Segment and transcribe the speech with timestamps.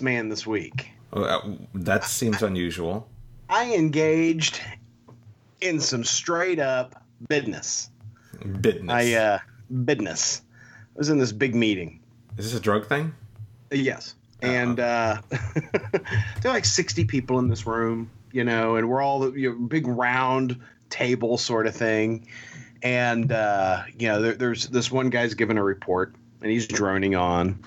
[0.00, 0.90] this week.
[1.12, 1.40] Uh,
[1.74, 3.08] that seems unusual.
[3.48, 4.60] I engaged
[5.60, 7.90] in some straight up business.
[8.60, 8.90] Business.
[8.90, 9.38] I uh
[9.84, 10.42] business.
[10.94, 12.00] I was in this big meeting.
[12.36, 13.14] Is this a drug thing?
[13.70, 14.14] Yes.
[14.42, 16.02] And uh there
[16.44, 19.86] are like 60 people in this room, you know, and we're all you know, big
[19.86, 22.26] round table sort of thing.
[22.82, 27.16] And uh, you know, there, there's this one guy's giving a report and he's droning
[27.16, 27.58] on.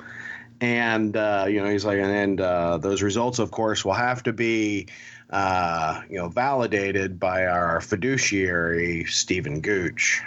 [0.61, 4.33] And uh, you know, he's like, and uh, those results, of course, will have to
[4.33, 4.87] be,
[5.31, 10.21] uh, you know, validated by our fiduciary Stephen Gooch.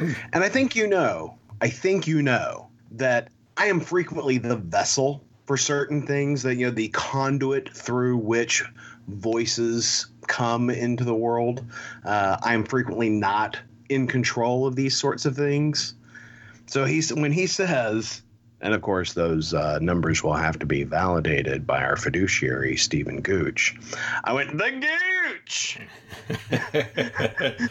[0.00, 5.22] And I think you know, I think you know that I am frequently the vessel
[5.44, 6.42] for certain things.
[6.44, 8.64] That you know, the conduit through which
[9.06, 11.62] voices come into the world.
[12.04, 13.58] Uh, I am frequently not
[13.90, 15.94] in control of these sorts of things.
[16.66, 18.22] So he's when he says,
[18.64, 23.20] and of course those uh, numbers will have to be validated by our fiduciary Stephen
[23.20, 23.76] Gooch.
[24.24, 24.70] I went the
[25.30, 25.78] Gooch,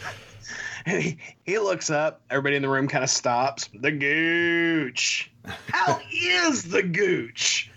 [0.86, 2.22] and he, he looks up.
[2.30, 3.68] Everybody in the room kind of stops.
[3.74, 5.30] The Gooch.
[5.72, 7.70] How is the Gooch?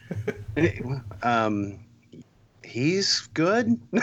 [1.24, 1.80] um,
[2.68, 3.68] he's good.
[3.92, 4.02] and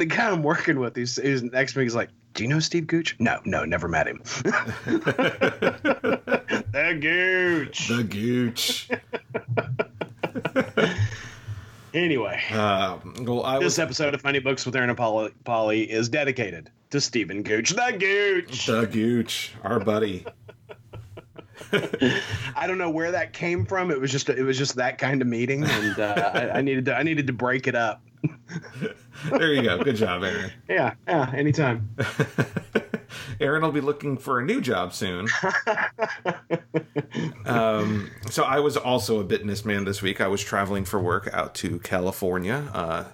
[0.00, 1.84] the guy I'm working with, he's, he's next to me.
[1.84, 4.20] He's like, "Do you know Steve Gooch?" No, no, never met him.
[6.72, 7.88] the Gooch.
[7.88, 8.88] The gooch.
[11.94, 15.90] Anyway, Uh, well, I this was episode of Funny Books with Aaron and Polly, Polly
[15.90, 17.70] is dedicated to Stephen Gooch.
[17.70, 18.66] The Gooch.
[18.66, 20.26] the gooch, our buddy.
[22.56, 23.90] I don't know where that came from.
[23.90, 26.84] It was just it was just that kind of meeting, and uh, I, I needed
[26.86, 28.02] to I needed to break it up.
[29.30, 29.82] There you go.
[29.82, 30.52] Good job, Aaron.
[30.68, 31.88] Yeah, yeah, anytime.
[33.40, 35.26] Aaron will be looking for a new job soon.
[37.46, 40.20] um, so I was also a businessman this week.
[40.20, 42.68] I was traveling for work out to California.
[42.72, 43.04] Uh,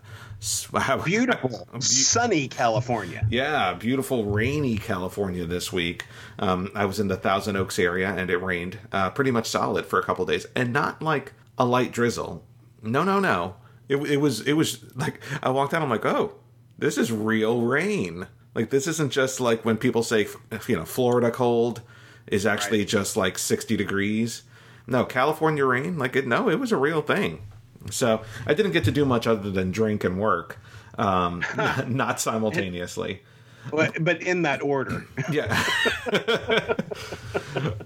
[0.72, 1.00] wow.
[1.04, 3.26] Beautiful, sunny California.
[3.30, 6.04] Yeah, beautiful rainy California this week.
[6.38, 9.86] Um, I was in the Thousand Oaks area and it rained uh, pretty much solid
[9.86, 12.44] for a couple days, and not like a light drizzle.
[12.82, 13.56] No, no, no.
[13.88, 15.82] It, it was it was like I walked out.
[15.82, 16.34] I'm like, oh,
[16.78, 18.26] this is real rain.
[18.54, 20.26] Like this isn't just like when people say
[20.66, 21.82] you know Florida cold
[22.26, 22.88] is actually Right.
[22.88, 24.42] just like 60 degrees.
[24.86, 25.98] No, California rain.
[25.98, 26.26] Like it.
[26.26, 27.42] No, it was a real thing.
[27.90, 30.58] So I didn't get to do much other than drink and work,
[30.98, 31.44] um,
[31.86, 33.22] not simultaneously.
[33.70, 35.06] But, but in that order.
[35.30, 35.46] Yeah.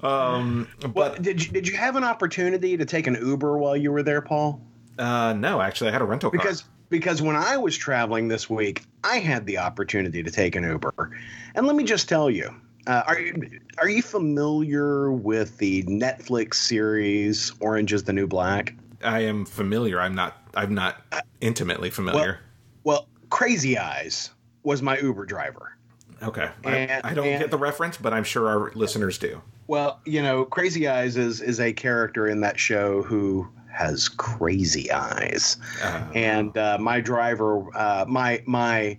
[0.03, 3.77] um, Well, but did you did you have an opportunity to take an Uber while
[3.77, 4.61] you were there, Paul?
[4.99, 6.39] uh, no, actually, I had a rental car.
[6.39, 10.65] Because because when I was traveling this week, I had the opportunity to take an
[10.65, 11.11] Uber,
[11.55, 12.55] and let me just tell you.
[12.87, 18.75] Uh, are you are you familiar with the Netflix series Orange is the New Black?
[19.07, 20.01] I am familiar.
[20.01, 20.37] I'm not.
[20.55, 21.03] I'm not
[21.41, 22.41] intimately familiar.
[22.85, 24.31] Well, Crazy Eyes
[24.63, 25.77] was my Uber driver.
[26.23, 29.41] okay, I, and- I don't and- get the reference, but I'm sure our listeners do.
[29.69, 34.91] Well, you know, Crazy Eyes is is a character in that show who has crazy
[34.91, 38.97] eyes, Uh, and uh, my driver, uh, my my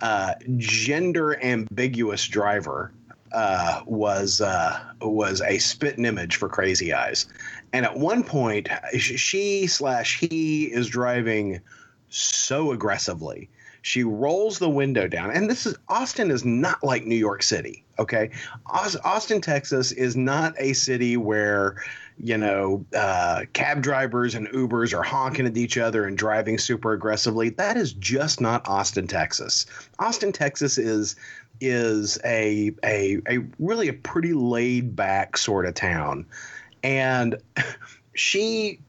[0.00, 2.92] uh, gender ambiguous driver,
[3.32, 7.26] uh, was uh, was a spitting image for Crazy Eyes,
[7.72, 8.68] and at one point,
[8.98, 11.60] she slash he is driving
[12.08, 13.48] so aggressively.
[13.82, 17.84] She rolls the window down, and this is Austin is not like New York City.
[17.98, 18.30] Okay,
[18.66, 21.82] Austin, Texas is not a city where
[22.18, 26.92] you know uh, cab drivers and Ubers are honking at each other and driving super
[26.92, 27.50] aggressively.
[27.50, 29.64] That is just not Austin, Texas.
[29.98, 31.16] Austin, Texas is
[31.60, 36.26] is a a a really a pretty laid back sort of town,
[36.82, 37.36] and
[38.14, 38.80] she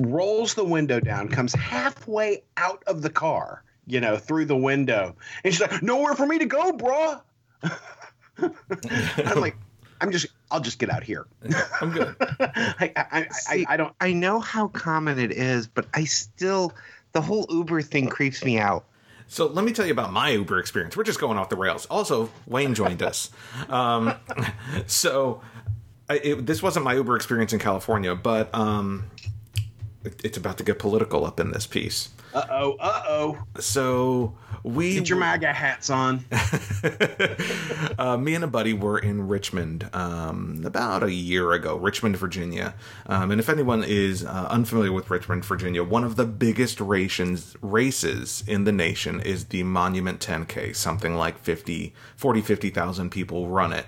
[0.00, 5.14] rolls the window down, comes halfway out of the car, you know, through the window,
[5.42, 7.20] and she's like, "Nowhere for me to go, bruh."
[8.38, 9.56] I'm like,
[10.00, 11.26] "I'm just, I'll just get out here."
[11.80, 12.16] I'm good.
[12.20, 13.94] I, I, I, I, I don't.
[14.00, 16.72] I know how common it is, but I still
[17.12, 18.84] the whole Uber thing creeps me out.
[19.26, 20.96] So let me tell you about my Uber experience.
[20.96, 21.86] We're just going off the rails.
[21.86, 23.30] Also, Wayne joined us.
[23.68, 24.14] Um,
[24.86, 25.40] so
[26.08, 29.04] I, it, this wasn't my Uber experience in California, but um,
[30.04, 32.10] it- it's about to get political up in this piece.
[32.34, 32.76] Uh oh.
[32.80, 33.38] Uh oh.
[33.60, 34.34] So
[34.64, 36.24] we Get your MAGA hats on.
[37.98, 42.74] uh, me and a buddy were in Richmond um, about a year ago, Richmond, Virginia.
[43.06, 47.56] Um, and if anyone is uh, unfamiliar with Richmond, Virginia, one of the biggest races,
[47.62, 50.74] races in the nation is the Monument 10K.
[50.74, 53.86] Something like 50, 40, 50,000 people run it.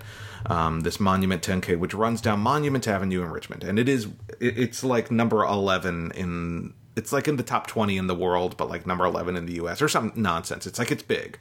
[0.48, 3.64] Um, this Monument 10K, which runs down Monument Avenue in Richmond.
[3.64, 4.06] And it is,
[4.38, 8.56] it, it's like number 11 in it's like in the top 20 in the world,
[8.56, 10.66] but like number 11 in the US or some nonsense.
[10.66, 11.38] It's like it's big.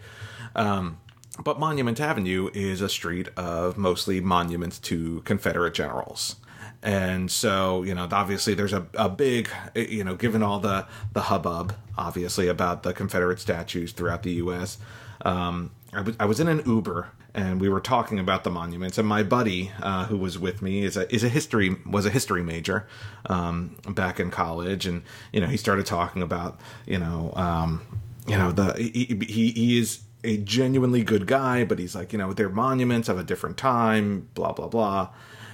[0.56, 1.00] Um,
[1.44, 6.36] but Monument Avenue is a street of mostly monuments to Confederate generals.
[6.84, 11.22] And so, you know, obviously there's a, a big, you know, given all the, the
[11.22, 14.78] hubbub, obviously, about the Confederate statues throughout the U.S.,
[15.24, 18.98] um, I, was, I was in an Uber and we were talking about the monuments.
[18.98, 22.10] And my buddy, uh, who was with me, is a is a history was a
[22.10, 22.88] history major
[23.26, 25.04] um, back in college, and
[25.34, 27.86] you know he started talking about you know um,
[28.26, 32.18] you know the he, he he is a genuinely good guy, but he's like you
[32.18, 35.10] know they're monuments of a different time, blah blah blah.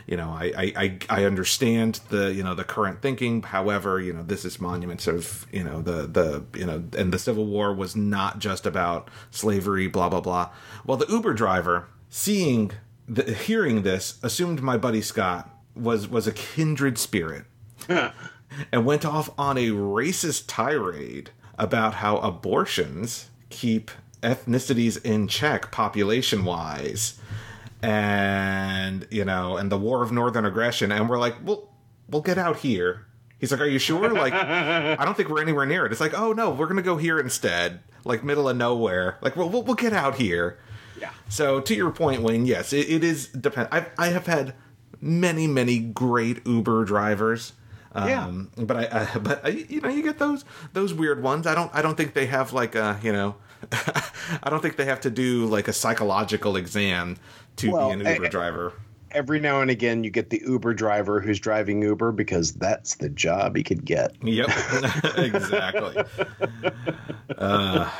[0.07, 3.42] You know, I, I, I understand the you know the current thinking.
[3.44, 7.19] However, you know this is monuments of you know the the you know and the
[7.19, 9.88] Civil War was not just about slavery.
[9.88, 10.50] Blah blah blah.
[10.86, 12.71] Well, the Uber driver seeing
[13.07, 17.45] the, hearing this assumed my buddy Scott was was a kindred spirit
[18.71, 26.45] and went off on a racist tirade about how abortions keep ethnicities in check population
[26.45, 27.19] wise
[27.83, 31.69] and you know and the war of northern aggression and we're like well
[32.10, 33.06] we'll get out here
[33.39, 36.13] he's like are you sure like i don't think we're anywhere near it it's like
[36.18, 39.75] oh no we're gonna go here instead like middle of nowhere like we'll, we'll, we'll
[39.75, 40.60] get out here
[41.00, 41.10] Yeah.
[41.30, 44.54] so to your point wayne yes it, it is depend I've, i have had
[45.00, 47.54] many many great uber drivers
[47.95, 48.25] Yeah.
[48.25, 48.84] um, but I,
[49.16, 51.45] I, but I, you know, you get those those weird ones.
[51.45, 53.36] I don't, I don't think they have like a, you know,
[54.44, 57.18] I don't think they have to do like a psychological exam
[57.57, 58.74] to Well, be an Uber I- driver.
[59.13, 63.09] Every now and again, you get the Uber driver who's driving Uber because that's the
[63.09, 64.15] job he could get.
[64.24, 64.48] Yep,
[65.18, 66.01] exactly.
[67.38, 67.92] uh,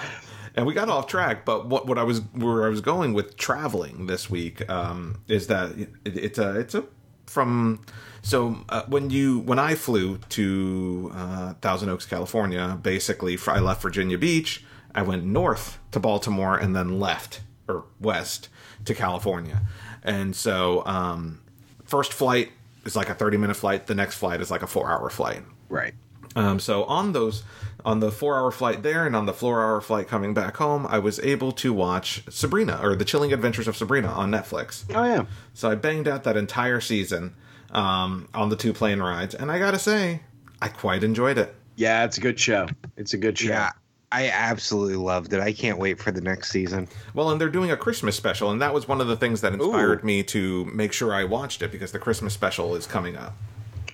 [0.56, 3.36] and we got off track, but what what I was where I was going with
[3.38, 6.86] traveling this week um, is that it, it's a it's a
[7.26, 7.82] from
[8.22, 13.82] so uh, when you when I flew to uh, Thousand Oaks, California, basically I left
[13.82, 14.64] Virginia Beach,
[14.94, 18.50] I went north to Baltimore, and then left or west
[18.86, 19.62] to California,
[20.04, 21.40] and so um,
[21.86, 22.52] first flight
[22.86, 25.44] is like a thirty minute flight, the next flight is like a four hour flight.
[25.70, 25.94] Right.
[26.36, 27.44] Um, so on those,
[27.84, 31.20] on the four-hour flight there and on the four-hour flight coming back home, I was
[31.20, 34.86] able to watch Sabrina or The Chilling Adventures of Sabrina on Netflix.
[34.96, 35.26] Oh yeah.
[35.54, 37.36] So I banged out that entire season
[37.72, 40.22] um, on the two plane rides, and I gotta say,
[40.62, 41.54] I quite enjoyed it.
[41.76, 42.68] Yeah, it's a good show.
[42.96, 43.50] It's a good show.
[43.50, 43.72] Yeah,
[44.12, 45.40] I absolutely loved it.
[45.40, 46.88] I can't wait for the next season.
[47.14, 49.54] Well, and they're doing a Christmas special, and that was one of the things that
[49.54, 50.06] inspired Ooh.
[50.06, 53.36] me to make sure I watched it because the Christmas special is coming up.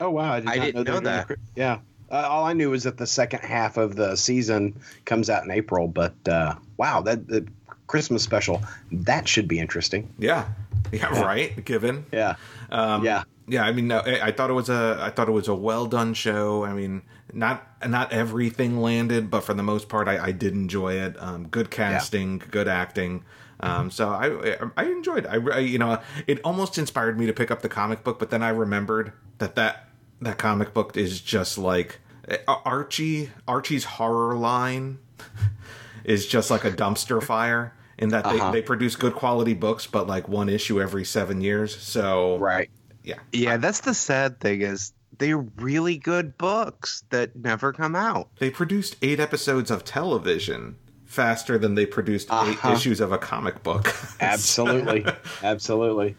[0.02, 1.28] Oh wow, I, did I not didn't they know were doing that.
[1.28, 1.80] cri- Yeah.
[2.10, 4.74] Uh, all I knew was that the second half of the season
[5.06, 7.46] comes out in April, but uh, wow, that the
[7.88, 10.14] Christmas special that should be interesting.
[10.18, 10.48] Yeah,
[10.92, 11.64] yeah, right.
[11.66, 12.36] Given Yeah.
[12.72, 13.24] Um, Yeah.
[13.48, 13.64] yeah.
[13.66, 15.86] I mean, no, I I thought it was a, I thought it was a well
[15.86, 16.64] done show.
[16.64, 17.02] I mean,
[17.34, 21.16] not not everything landed, but for the most part, I, I did enjoy it.
[21.22, 23.24] Um, good casting, good acting.
[23.60, 25.26] Um, so I I enjoyed.
[25.26, 28.30] I, I you know it almost inspired me to pick up the comic book, but
[28.30, 29.90] then I remembered that that
[30.22, 35.00] that comic book is just like uh, Archie Archie's horror line
[36.04, 38.52] is just like a dumpster fire in that they, Uh-huh.
[38.52, 41.76] they produce good quality books, but like one issue every seven years.
[41.76, 42.70] So Right.
[43.04, 48.30] yeah, Yeah, that's the sad thing is they're really good books that never come out.
[48.40, 52.52] they produced eight episodes of television faster than they produced Uh-huh.
[52.70, 53.94] eight issues of a comic book.
[54.20, 55.06] Absolutely.
[55.44, 56.16] Absolutely.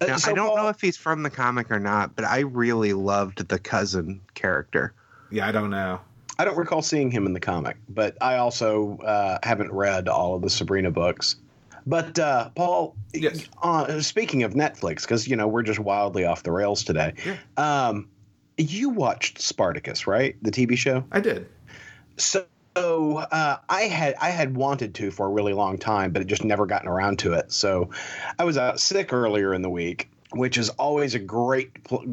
[0.00, 2.24] Uh, Now, so, I don't Paul- know if he's from the comic or not, but
[2.24, 4.92] I really loved the cousin character.
[5.30, 6.00] yeah, I don't know.
[6.40, 10.34] I don't recall seeing him in the comic, but I also uh, haven't read all
[10.36, 11.36] of the Sabrina books.
[11.86, 13.46] But uh, Paul, Yes.
[13.62, 17.14] uh, speaking of Netflix, because you know we're just wildly off the rails today.
[17.24, 17.36] Yeah.
[17.56, 18.08] Um,
[18.58, 20.36] you watched Spartacus, right?
[20.42, 21.04] The TV show.
[21.12, 21.48] I did.
[22.16, 22.44] So
[22.76, 26.44] uh, I had I had wanted to for a really long time, but it just
[26.44, 27.52] never gotten around to it.
[27.52, 27.90] So
[28.38, 31.70] I was out sick earlier in the week, which is always a great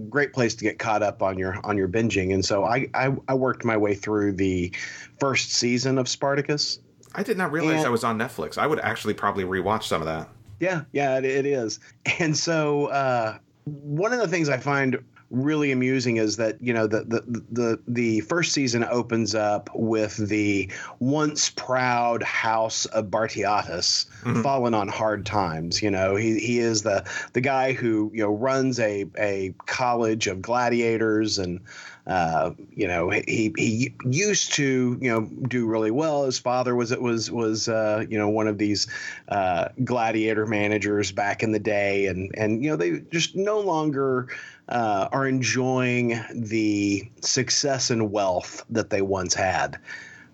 [0.10, 2.34] great place to get caught up on your on your binging.
[2.34, 4.72] And so I I, I worked my way through the
[5.20, 6.80] first season of Spartacus.
[7.14, 8.58] I did not realize And- I was on Netflix.
[8.58, 10.30] I would actually probably rewatch some of that.
[10.60, 11.80] Yeah, yeah, it, it is.
[12.20, 14.98] And so uh, one of the things I find
[15.32, 20.16] really amusing is that you know the the the the first season opens up with
[20.18, 24.44] the once proud house of Batiatus Mhm.
[24.44, 25.82] fallen on hard times.
[25.82, 27.04] You know, he he is the
[27.34, 31.60] the guy who you know runs a a college of gladiators and.
[32.08, 36.26] Uh, you know, he he used to you know do really well.
[36.26, 38.86] His father was it was was uh, you know one of these
[39.28, 44.28] uh, gladiator managers back in the day, and and you know they just no longer
[44.70, 49.78] uh, are enjoying the success and wealth that they once had.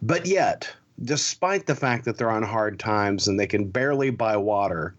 [0.01, 0.69] But yet,
[1.03, 4.95] despite the fact that they're on hard times and they can barely buy water,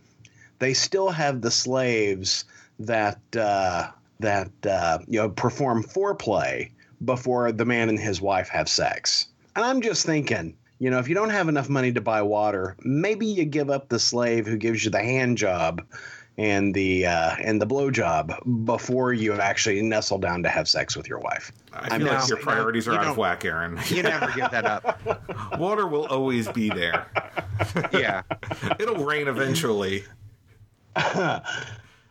[0.59, 2.45] they still have the slaves
[2.79, 6.71] that uh, that uh, you know perform foreplay
[7.05, 9.29] before the man and his wife have sex.
[9.57, 12.77] And I'm just thinking, you know, if you don't have enough money to buy water,
[12.83, 15.83] maybe you give up the slave who gives you the hand job
[16.39, 18.33] and the uh, and the blow job
[18.65, 21.53] before you actually nestle down to have sex with your wife.
[21.73, 23.79] I feel I'm like not- your priorities you are out of whack, Aaron.
[23.89, 25.59] You never give that up.
[25.59, 27.07] Water will always be there.
[27.93, 28.23] Yeah.
[28.79, 30.05] It'll rain eventually.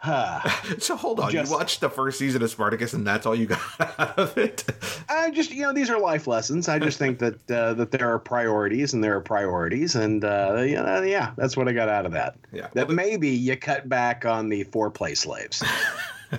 [0.79, 3.45] So hold on, Just- you watched the first season of Spartacus, and that's all you
[3.45, 3.61] got
[3.99, 4.63] out of it.
[5.09, 6.67] I just, you know, these are life lessons.
[6.69, 10.55] I just think that uh, that there are priorities and there are priorities, and uh,
[10.65, 12.35] you know, yeah, that's what I got out of that.
[12.51, 12.67] Yeah.
[12.73, 15.63] That maybe you cut back on the foreplay slaves.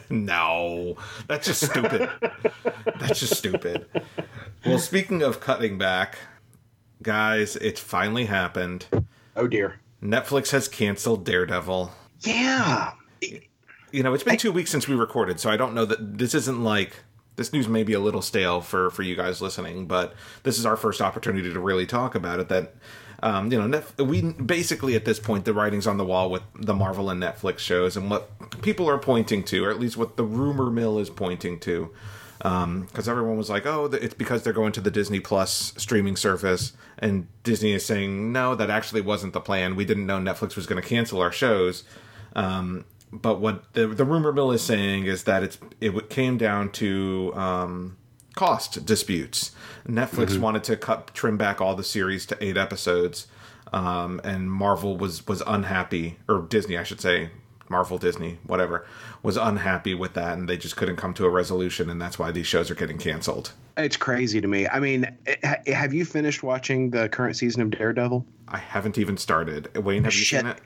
[0.09, 0.97] No,
[1.29, 2.09] that's just stupid.
[2.99, 3.85] that's just stupid.
[4.65, 6.17] Well, speaking of cutting back,
[7.03, 8.87] guys, it's finally happened.
[9.37, 9.81] oh dear.
[10.03, 11.93] Netflix has canceled Daredevil.
[12.21, 12.93] Yeah.
[13.93, 16.35] You know, it's been two weeks since we recorded, so I don't know that this
[16.35, 16.97] isn't like
[17.37, 20.67] this news may be a little stale for for you guys listening, but this is
[20.67, 22.49] our first opportunity to really talk about it.
[22.49, 22.75] That
[23.23, 26.75] um, you know, we basically at this point the writing's on the wall with the
[26.75, 28.31] Marvel and Netflix shows, and what
[28.63, 31.91] people are pointing to, or at least what the rumor mill is pointing to.
[32.39, 36.73] Because everyone was like, "Oh, it's because they're going to the Disney Plus streaming service,"
[36.99, 39.77] and Disney is saying, "No, that actually wasn't the plan.
[39.77, 41.85] We didn't know Netflix was going to cancel our shows."
[42.35, 46.71] Um, but what the, the rumor mill is saying is that it's it came down
[46.73, 47.97] to um,
[48.35, 49.53] cost disputes.
[49.87, 53.27] Netflix wanted to cut trim back all the series to eight episodes,
[53.73, 57.31] um, and Marvel was was unhappy, or Disney, I should say,
[57.69, 58.87] Marvel, Disney, whatever,
[59.23, 62.31] was unhappy with that, and they just couldn't come to a resolution, and that's why
[62.31, 63.53] these shows are getting canceled.
[63.77, 64.69] It's crazy to me.
[64.69, 65.07] I mean,
[65.43, 68.25] have you finished watching the current season of Daredevil?
[68.49, 69.75] I haven't even started.
[69.77, 70.43] Wayne, have you Shit.
[70.43, 70.59] seen it?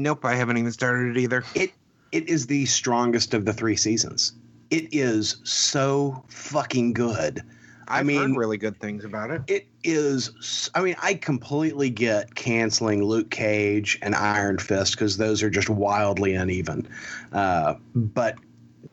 [0.00, 1.44] Nope, I haven't even started it either.
[1.54, 1.72] It
[2.12, 4.32] it is the strongest of the three seasons.
[4.70, 7.42] It is so fucking good.
[7.88, 9.42] I've mean- heard really good things about it.
[9.48, 10.70] It is.
[10.74, 15.68] I mean, I completely get canceling Luke Cage and Iron Fist because those are just
[15.68, 16.88] wildly uneven.
[17.32, 18.36] Uh, but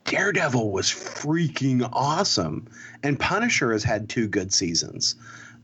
[0.06, 2.68] Daredevil was freaking awesome,
[3.04, 5.16] and Punisher has had two good seasons.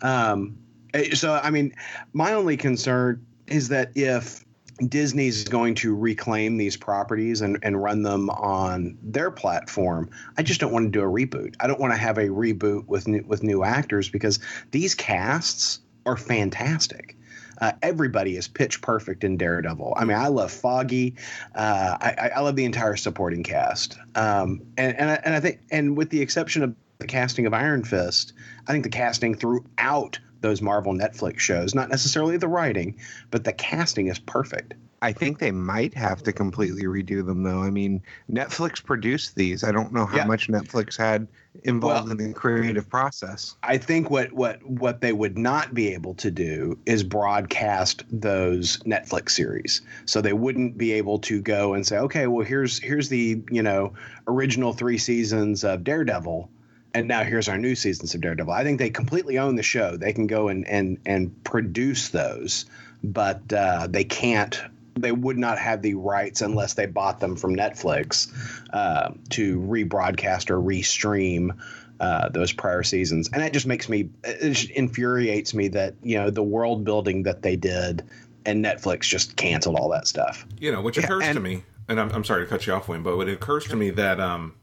[0.02, 0.58] Um,
[0.94, 1.74] eh, so, I mean,
[2.14, 4.43] my only concern is that if
[4.88, 10.10] Disney's going to reclaim these properties and, and run them on their platform.
[10.38, 11.56] I just don't want to do a reboot.
[11.60, 14.40] I don't want to have a reboot with new, with new actors because
[14.72, 17.18] these casts are fantastic.
[17.62, 19.94] Uh, everybody is pitch perfect in Daredevil.
[19.96, 21.16] I mean, I love Foggy.
[21.56, 23.98] Uh, I, I- love the entire supporting cast.
[24.16, 27.54] Um, and and I, and I think, and with the exception of the casting of
[27.54, 28.34] Iron Fist,
[28.68, 32.96] I think the casting throughout those Marvel Netflix shows, not necessarily the writing,
[33.32, 34.76] but the casting is perfect.
[35.02, 37.62] I think they might have to completely redo them, though.
[37.62, 39.64] I mean, Netflix produced these.
[39.64, 40.26] I don't know how Yeah.
[40.26, 41.28] much Netflix had
[41.64, 43.56] involved Well- in the creative process.
[43.64, 48.78] I think what what what they would not be able to do is broadcast those
[48.86, 49.82] Netflix series.
[50.06, 53.62] So they wouldn't be able to go and say, okay, well here's here's the you
[53.64, 53.94] know
[54.28, 56.50] original three seasons of Daredevil,
[56.94, 58.54] and now here's our new seasons of Daredevil.
[58.54, 59.98] I think they completely own the show.
[59.98, 62.66] They can go and and and produce those,
[63.04, 64.62] but uh, they can't.
[64.96, 68.32] They would not have the rights unless they bought them from Netflix
[68.72, 71.58] uh, to rebroadcast or restream
[72.00, 76.18] uh, those prior seasons, and that just makes me it just infuriates me that you
[76.18, 78.04] know the world building that they did,
[78.46, 80.46] and Netflix just canceled all that stuff.
[80.60, 82.88] you know, which Yeah, occurs to me, and I'm, I'm sorry to cut you off,
[82.88, 84.54] Wayne, but it occurs to me that um,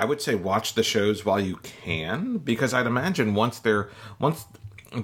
[0.00, 4.46] I would say watch the shows while you can, because I'd imagine once they're once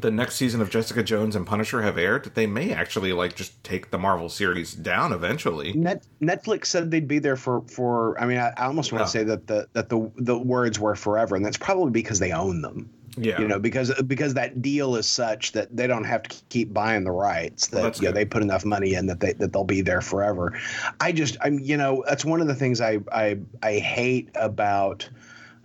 [0.00, 3.62] the next season of Jessica Jones and Punisher have aired, they may actually like just
[3.64, 5.72] take the Marvel series down eventually.
[5.72, 8.18] Net, Netflix said they'd be there for for.
[8.20, 9.02] I mean, I, I almost want Yeah.
[9.02, 9.06] Oh.
[9.06, 12.32] to say that the that the the words were forever, and that's probably because they
[12.32, 12.90] own them.
[13.16, 13.40] Yeah.
[13.40, 17.04] You know, because because that deal is such that they don't have to keep buying
[17.04, 17.68] the rights.
[17.68, 18.14] That Well, you know, good.
[18.16, 20.58] they put enough money in that they that they'll be there forever.
[21.00, 25.08] I just I'm you know that's one of the things I I I hate about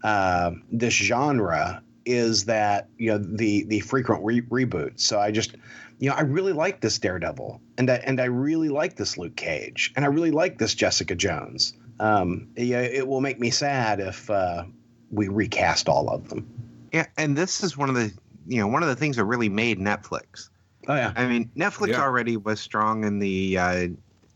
[0.03, 5.01] uh, this genre is that you know the the frequent re- reboots.
[5.01, 5.55] So I just
[5.99, 9.35] you know I really like this Daredevil and I, and I really like this Luke
[9.37, 11.73] Cage and I really like this Jessica Jones.
[11.99, 14.65] Um, yeah, it will make me sad if uh,
[15.11, 16.66] we recast all of them.
[16.97, 18.11] Yeah, and this is one of the
[18.47, 20.49] you know one of the things that really made Netflix.
[20.87, 21.13] Oh yeah.
[21.15, 22.01] I mean, Netflix Yeah.
[22.01, 23.87] already was strong in the uh,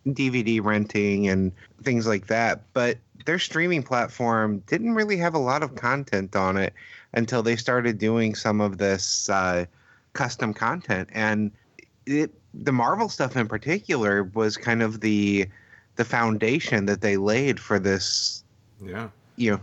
[0.07, 1.51] DVD renting and
[1.81, 6.57] things like that, but their streaming platform didn't really have a lot of content on
[6.57, 6.73] it
[7.13, 9.65] until they started doing some of this uh,
[10.13, 11.09] custom content.
[11.13, 11.51] And
[12.05, 15.47] it, the Marvel stuff in particular was kind of the
[15.95, 18.43] the foundation that they laid for this,
[18.83, 19.09] Yeah.
[19.35, 19.59] you know,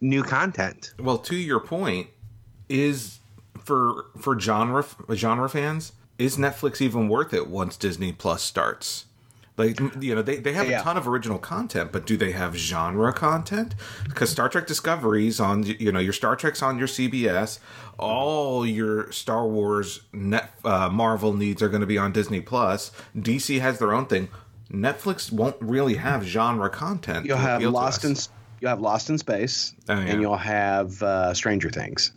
[0.00, 0.94] new content.
[0.98, 2.08] Well, to your point,
[2.70, 3.18] is
[3.58, 4.84] for for genre
[5.14, 9.04] genre fans, is Netflix even worth it once Disney Plus starts?
[9.56, 10.80] Like you know, they, they have Yeah.
[10.80, 13.74] a ton of original content, but do they have genre content?
[14.04, 17.58] Because Star Trek Discovery's on you know your Star Trek's on your CBS,
[17.98, 22.90] all your Star Wars net uh, Marvel needs are going to be on Disney Plus.
[23.14, 24.28] DC has their own thing.
[24.72, 27.26] Netflix won't really have genre content.
[27.26, 28.16] You'll have Lost in
[28.60, 30.00] you'll have Lost in Space, Oh, yeah.
[30.00, 32.12] and you'll have uh, Stranger Things.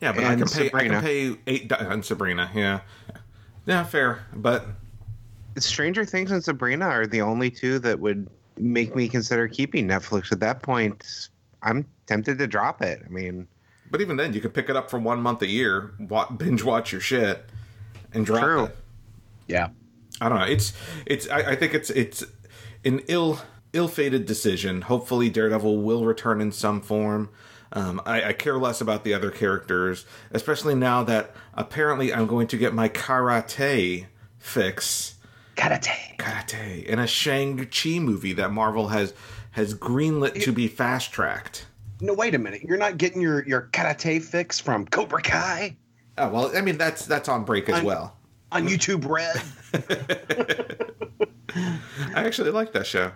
[0.00, 0.70] Yeah, but I can pay.
[0.72, 1.68] I can pay eight.
[1.68, 2.80] di- And uh, Sabrina, yeah,
[3.66, 4.24] yeah, fair.
[4.34, 4.66] But
[5.58, 8.28] Stranger Things and Sabrina are the only two that would
[8.58, 10.32] make me consider keeping Netflix.
[10.32, 11.28] At that point,
[11.62, 13.02] I'm tempted to drop it.
[13.04, 13.46] I mean,
[13.90, 15.92] but even then, you could pick it up for one month a year,
[16.36, 17.44] binge watch your shit,
[18.14, 18.64] and drop True.
[18.64, 18.76] it.
[19.48, 19.68] Yeah.
[20.20, 20.44] I don't know.
[20.44, 20.72] It's
[21.06, 21.28] it's.
[21.28, 22.24] I, I think it's it's
[22.84, 23.40] an ill
[23.72, 24.82] ill-fated decision.
[24.82, 27.28] Hopefully, Daredevil will return in some form.
[27.72, 32.46] Um, I, I care less about the other characters, especially now that apparently I'm going
[32.48, 34.06] to get my karate
[34.38, 35.14] fix.
[35.56, 36.16] Karate.
[36.18, 39.12] karate in a Shang-Chi movie that Marvel has
[39.52, 41.66] has greenlit to be fast tracked.
[42.00, 42.62] No, wait a minute.
[42.62, 45.76] You're not getting your your karate fix from Cobra Kai
[46.18, 48.16] Oh well, I mean that's that's on break as I'm- well.
[48.52, 49.40] on YouTube Red.
[52.14, 53.12] I actually like that show.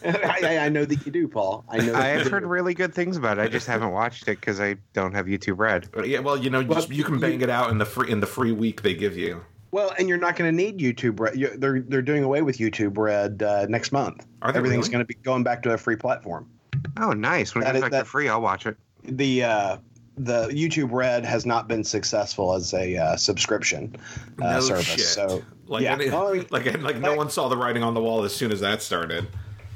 [0.04, 1.64] I, I- I know that you do, Paul.
[1.68, 1.92] I know.
[1.92, 2.30] That I you have do.
[2.30, 3.42] heard really good things about it.
[3.42, 5.88] I just haven't watched it because I don't have YouTube Red.
[5.92, 8.10] But yeah, well, you know, Well, just, you can bang it out in the free
[8.10, 9.44] in the free week they give you.
[9.70, 11.36] Well, and you're not going to need YouTube Red.
[11.36, 14.26] You, they're they're doing away with YouTube Red uh, next month.
[14.42, 14.92] Are they Everything's really?
[14.92, 16.48] going to be going back to a free platform.
[16.96, 17.54] Oh, nice!
[17.54, 18.76] When it That comes is- back that- for free, I'll watch it.
[19.04, 19.76] The uh,
[20.16, 23.94] the YouTube Red has not been successful as a uh, subscription
[24.40, 24.84] uh, no service.
[24.86, 25.00] shit.
[25.00, 28.24] So like, yeah, any- Oh, like, like no one saw the writing on the wall
[28.24, 29.28] as soon as that started.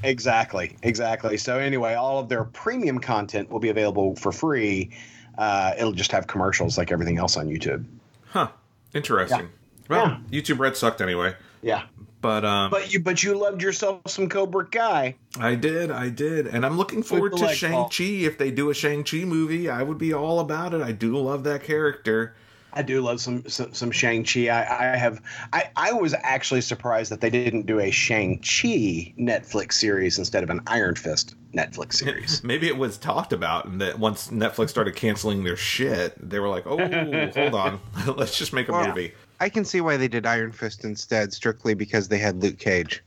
[0.03, 1.37] Exactly, exactly.
[1.37, 4.91] So anyway, all of their premium content will be available for free.
[5.39, 7.85] Uh, it'll just have commercials like everything else on YouTube.
[8.27, 8.49] Huh?
[8.95, 9.49] Interesting.
[9.89, 11.35] Well, YouTube Red sucked anyway.
[11.63, 11.85] Yeah,
[12.21, 15.17] But um, but you but you loved yourself some Cobra Kai.
[15.39, 18.05] I did, I did, and I'm looking forward to Shang Chi.
[18.27, 20.83] If they do a Shang Chi movie, I would be all about it.
[20.83, 22.35] I do love that character.
[22.75, 24.49] I do love some some, some Shang Chi.
[24.49, 29.15] I, I have I, I was actually surprised that they didn't do a Shang Chi
[29.19, 32.43] Netflix series instead of an Iron Fist Netflix series.
[32.43, 36.49] Maybe it was talked about, and that once Netflix started canceling their shit, they were
[36.49, 37.81] like, "Oh, hold on,
[38.17, 41.33] let's just make a Well, movie." I can see why they did Iron Fist instead,
[41.33, 43.03] strictly because they had Luke Cage.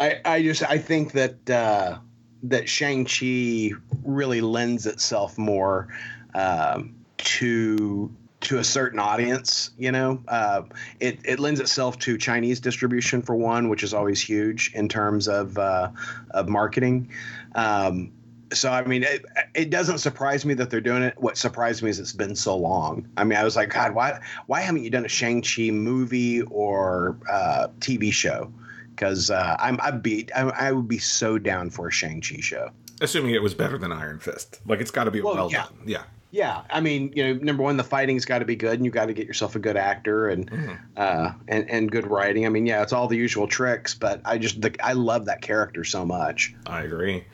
[0.00, 1.98] I, I just I think that uh,
[2.44, 3.70] that Shang Chi
[4.04, 5.88] really lends itself more
[6.34, 8.14] um, to
[8.46, 9.70] to a certain audience.
[9.78, 10.62] You know, uh,
[11.00, 15.28] it it lends itself to Chinese distribution for one, which is always huge in terms
[15.28, 15.90] of uh,
[16.30, 17.10] of marketing.
[17.54, 18.12] Um,
[18.52, 21.14] so I mean, it, it doesn't surprise me that they're doing it.
[21.18, 23.08] What surprised me is it's been so long.
[23.16, 26.42] I mean, I was like, God, why why haven't you done a Shang Chi movie
[26.42, 28.52] or uh, TV show?
[28.90, 32.36] Because uh, I'm I'd be I, I would be so down for a Shang Chi
[32.40, 32.70] show.
[33.00, 35.64] Assuming it was better than Iron Fist, like it's got to be Well, well, yeah.
[35.64, 35.74] done.
[35.84, 38.84] Yeah, Yeah, I mean, you know, number one, the fighting's got to be good, and
[38.84, 42.46] you got to get yourself a good actor and uh, and and good writing.
[42.46, 45.40] I mean, yeah, it's all the usual tricks, but I just the, I love that
[45.40, 46.54] character so much.
[46.66, 47.24] I agree.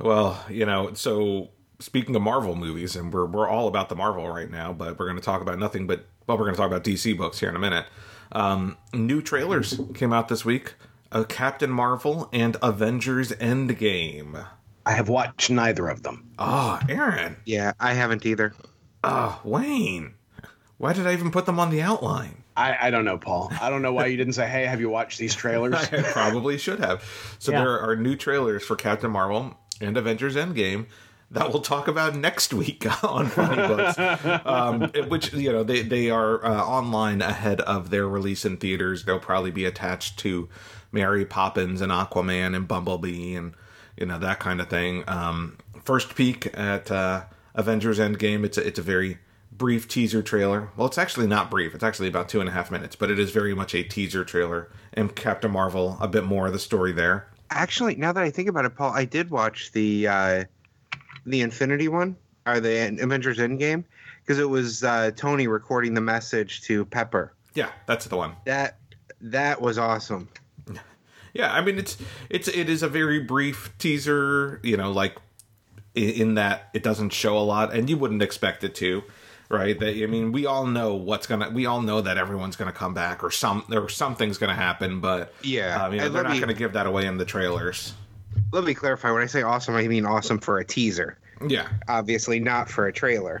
[0.00, 4.28] Well, you know, so speaking of Marvel movies, and we're we're all about the Marvel
[4.28, 6.68] right now, but we're going to talk about nothing but well, we're going to talk
[6.68, 7.86] about DC books here in a minute.
[8.32, 10.74] Um, new trailers came out this week:
[11.12, 14.46] uh, Captain Marvel and Avengers Endgame.
[14.88, 16.30] I have watched neither of them.
[16.38, 17.36] Oh, Aaron.
[17.44, 18.54] Yeah, I haven't either.
[19.04, 20.14] Oh, Wayne.
[20.78, 22.42] Why did I even put them on the outline?
[22.56, 23.52] I, I don't know, Paul.
[23.60, 26.56] I don't know why you didn't say, "Hey, have you watched these trailers?" I probably
[26.56, 27.04] should have.
[27.38, 27.60] So Yeah.
[27.60, 30.86] there are new trailers for Captain Marvel and Avengers Endgame.
[31.30, 33.98] that we'll talk about next week on Funny Books,
[34.46, 39.04] um, which you know they they are uh, online ahead of their release in theaters.
[39.04, 40.48] They'll probably be attached to
[40.90, 43.52] Mary Poppins and Aquaman and Bumblebee and
[43.98, 45.04] you know that kind of thing.
[45.06, 48.44] Um, first peek at uh, Avengers Endgame.
[48.44, 49.18] It's a, it's a very
[49.50, 50.70] brief teaser trailer.
[50.76, 51.74] Well, it's actually not brief.
[51.74, 54.24] It's actually about two and a half minutes, but it is very much a teaser
[54.24, 54.70] trailer.
[54.94, 57.28] And Captain Marvel, a bit more of the story there.
[57.50, 60.44] Actually, now that I think about it, Paul, I did watch the uh,
[61.26, 63.84] the Infinity one or the Avengers Endgame
[64.22, 67.32] because it was uh, Tony recording the message to Pepper.
[67.54, 68.36] Yeah, that's the one.
[68.44, 68.78] That
[69.20, 70.28] that was awesome.
[71.38, 71.96] Yeah, I mean it's
[72.28, 75.16] it's it is a very brief teaser, you know, like
[75.94, 79.02] in that it doesn't show a lot and you wouldn't expect it to
[79.48, 82.70] right that i mean we all know what's gonna we all know that everyone's gonna
[82.70, 86.32] come back or some or something's gonna happen but Yeah, um, you know, they're not
[86.32, 87.94] me- gonna give that away in the trailers
[88.52, 89.10] Let me clarify.
[89.10, 91.18] When I say awesome, I mean awesome for a teaser.
[91.48, 93.40] yeah Obviously, not for a trailer.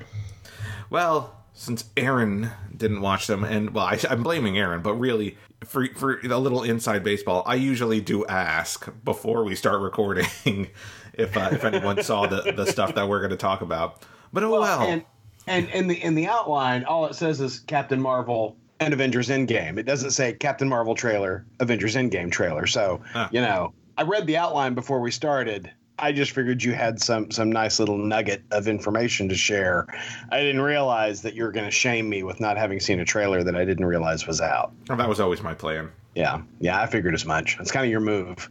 [0.90, 5.36] well since aaron didn't watch them and well I, i'm blaming aaron but really
[5.68, 10.26] for for a little inside baseball i usually do ask before we start recording
[11.14, 14.02] if uh, if anyone saw the the stuff that we're going to talk about
[14.32, 15.04] but oh well, And
[15.46, 19.78] and in the in the outline, all it says is Captain Marvel and Avengers Endgame.
[19.78, 22.66] It doesn't say Captain Marvel trailer, Avengers Endgame trailer.
[22.66, 23.30] So Ah.
[23.32, 25.70] you know, I read the outline before we started.
[25.98, 29.86] I just figured you had some some nice little nugget of information to share.
[30.30, 33.04] I didn't realize that you were going to shame me with not having seen a
[33.04, 34.72] trailer that I didn't realize was out.
[34.88, 37.56] Well, that was always my plan Yeah, yeah, I figured as much.
[37.60, 38.50] It's kind of your move.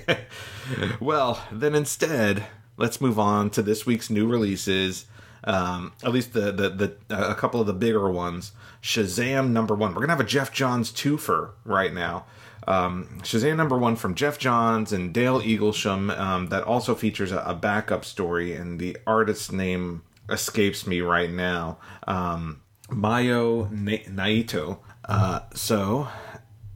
[1.00, 5.06] well, then instead, let's move on to this week's new releases.
[5.44, 8.52] Um, at least the the, the uh, a couple of the bigger ones.
[8.82, 9.94] Shazam number one.
[9.94, 12.26] We're gonna have a Geoff Johns twofer right now.
[12.68, 16.16] Um, Shazam number one from Geoff Johns and Dale Eaglesham.
[16.18, 21.30] Um, that also features a, a backup story, and the artist's name escapes me right
[21.30, 21.78] now.
[22.06, 24.80] Um, Mayo Na- Naito.
[25.06, 26.08] Uh, so,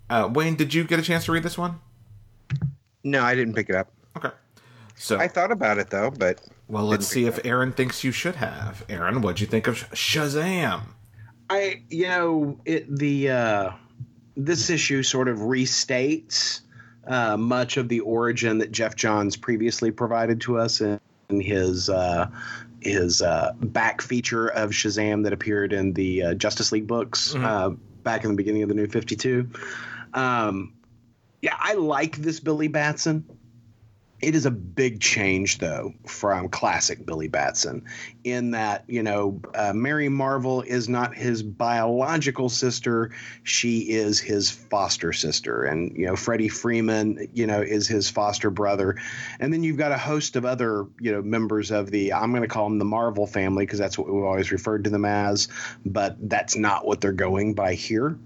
[0.09, 1.79] uh, Wayne, did you get a chance to read this one?
[3.05, 3.93] No, I didn't pick it up.
[4.17, 4.31] Okay.
[4.95, 8.37] So I thought about it though, but Well, let's see if Aaron thinks you should
[8.37, 8.85] have.
[8.89, 10.83] Aaron, what'd you think of Shazam?
[11.51, 13.71] I you know it the uh,
[14.37, 16.61] this issue sort of restates
[17.07, 21.89] uh, much of the origin that Geoff Johns previously provided to us in, in his
[21.89, 22.29] uh,
[22.81, 27.71] his uh, back feature of Shazam that appeared in the uh, Justice League books uh,
[28.03, 29.49] back in the beginning of the New Fifty Two.
[30.15, 30.73] Um,
[31.41, 33.25] yeah, I like this Billy Batson.
[34.23, 37.85] It is a big change, though, from classic Billy Batson,
[38.23, 43.11] in that, you know, uh, Mary Marvel is not his biological sister.
[43.43, 45.65] She is his foster sister.
[45.65, 48.97] And, you know, Freddie Freeman, you know, is his foster brother.
[49.41, 52.43] And then you've got a host of other, you know, members of the, I'm going
[52.43, 55.49] to call them the Marvel family because that's what we've always referred to them as.
[55.85, 58.17] But that's not what they're going by here.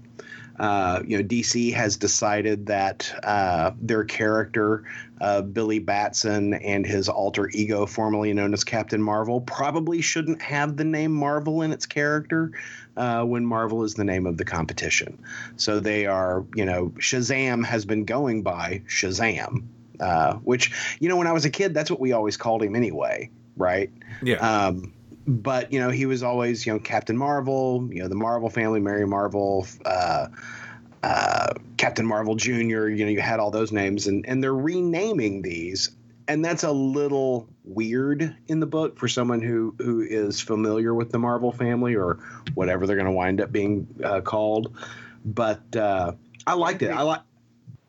[0.59, 4.83] Uh, you know, DC has decided that uh, their character,
[5.21, 10.77] uh, Billy Batson, and his alter ego, formerly known as Captain Marvel, probably shouldn't have
[10.77, 12.51] the name Marvel in its character
[12.95, 15.23] uh, when Marvel is the name of the competition.
[15.57, 19.63] So they are, you know, Shazam has been going by Shazam,
[19.99, 22.75] uh, which, you know, when I was a kid, that's what we always called him
[22.75, 23.91] anyway, right?
[24.23, 24.37] Yeah.
[24.37, 24.93] Um,
[25.27, 28.79] but you know, he was always you know Captain Marvel, you know the Marvel family,
[28.79, 30.27] Mary Marvel, uh,
[31.07, 32.89] uh, Captain Marvel Junior.
[32.89, 35.91] You know, you had all those names, and and they're renaming these,
[36.27, 41.11] and that's a little weird in the book for someone who who is familiar with
[41.11, 42.19] the Marvel family or
[42.55, 44.75] whatever they're going to wind up being uh, called.
[45.23, 46.11] But uh,
[46.45, 46.89] I liked it.
[46.89, 47.21] I like.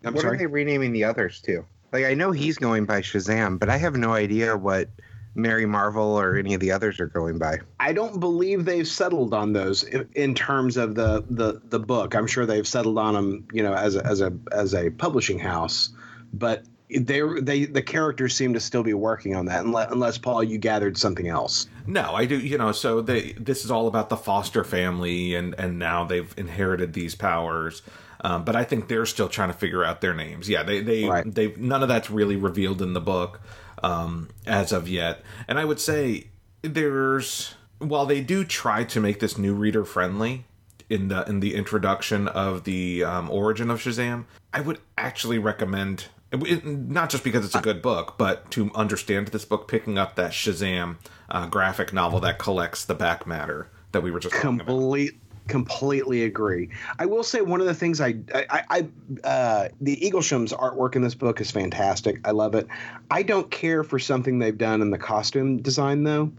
[0.04, 0.36] I'm what sorry.
[0.36, 1.64] are they renaming the others to?
[1.90, 4.90] Like I know he's going by Shazam, but I have no idea what
[5.38, 7.58] Mary Marvel or any of the others are going by.
[7.80, 12.14] I don't believe they've settled on those i- in terms of the the the book.
[12.14, 15.38] I'm sure they've settled on them, you know, as a as a as a publishing
[15.38, 15.90] house,
[16.34, 20.42] but they they the characters seem to still be working on that unless, unless Paul
[20.42, 21.68] you gathered something else.
[21.86, 22.36] No, I do.
[22.38, 26.34] You know, so they this is all about the Foster family, and and now they've
[26.36, 27.82] inherited these powers.
[28.20, 30.48] Um, but I think they're still trying to figure out their names.
[30.48, 31.32] Yeah, they they Right.
[31.32, 33.40] they none of that's really revealed in the book
[33.82, 35.22] um, as of yet.
[35.46, 36.28] And I would say
[36.62, 40.44] there's while they do try to make this new reader friendly
[40.90, 46.06] in the in the introduction of the um, origin of Shazam, I would actually recommend.
[46.32, 50.16] it- not just because it's a good book, but to understand this book, picking up
[50.16, 50.96] that Shazam
[51.30, 54.34] uh, graphic novel that collects the back matter that we were just.
[54.34, 56.68] Complete completely agree.
[56.98, 61.02] I will say one of the things I, I, I uh, the Eaglesham's artwork in
[61.02, 62.20] this book is fantastic.
[62.26, 62.68] I love it.
[63.10, 66.30] I don't care for something they've done in the costume design though,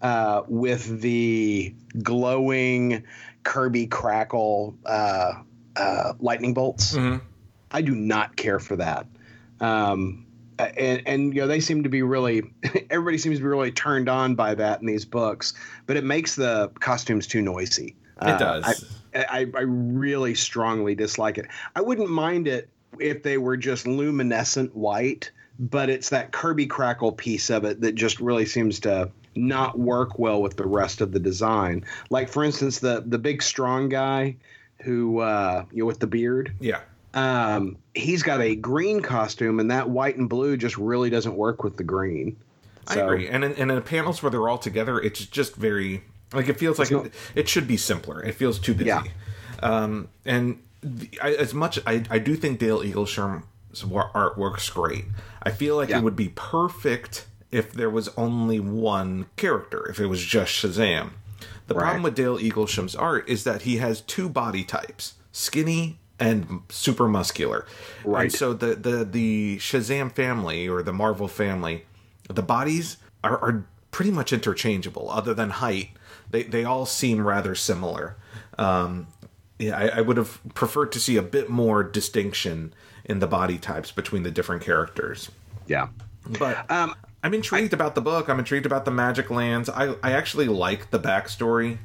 [0.00, 3.04] uh, with the glowing
[3.42, 5.34] Kirby crackle uh,
[5.76, 6.96] uh, lightning bolts.
[6.96, 7.20] Mhm.
[7.70, 9.06] I do not care for that.
[9.60, 10.26] Um,
[10.58, 12.42] and, and you know they seem to be really
[12.90, 15.54] everybody seems to be really turned on by that in these books
[15.86, 18.84] but it makes the costumes too noisy It Uh, does.
[19.14, 21.46] I, I, I really strongly dislike it
[21.76, 27.12] i wouldn't mind it if they were just luminescent white but it's that kirby crackle
[27.12, 31.12] piece of it that just really seems to not work well with the rest of
[31.12, 34.34] the design like for instance the the big strong guy
[34.82, 36.80] who uh you know with the beard yeah.
[37.14, 41.62] um, he's got a green costume, and that white and blue just really doesn't work
[41.62, 42.36] with the green.
[42.88, 43.28] I agree.
[43.28, 46.58] And in, and in the panels where they're all together, it's just very like it
[46.58, 48.22] feels like not- it, it should be simpler.
[48.22, 48.86] It feels too busy.
[48.88, 49.04] Yeah.
[49.62, 55.04] Um, and the, I, as much I, I do think Dale Eaglesham's art works great.
[55.42, 55.98] I feel like Yeah.
[55.98, 59.86] it would be perfect if there was only one character.
[59.88, 61.10] If it was just Shazam.
[61.68, 61.82] The Right.
[61.82, 67.08] problem with Dale Eaglesham's art is that he has two body types: skinny and super
[67.08, 67.64] muscular.
[68.04, 68.22] Right.
[68.24, 71.84] And so the the the Shazam family or the Marvel family,
[72.28, 75.90] the bodies are, are pretty much interchangeable, other than height.
[76.32, 78.16] They they all seem rather similar.
[78.58, 79.06] Um,
[79.58, 83.58] yeah, I, I would have preferred to see a bit more distinction in the body
[83.58, 85.30] types between the different characters.
[85.66, 85.88] Yeah.
[86.38, 88.28] But Um, I'm intrigued about the book.
[88.28, 89.68] I'm intrigued about the magic lands.
[89.68, 91.78] I I actually like the backstory.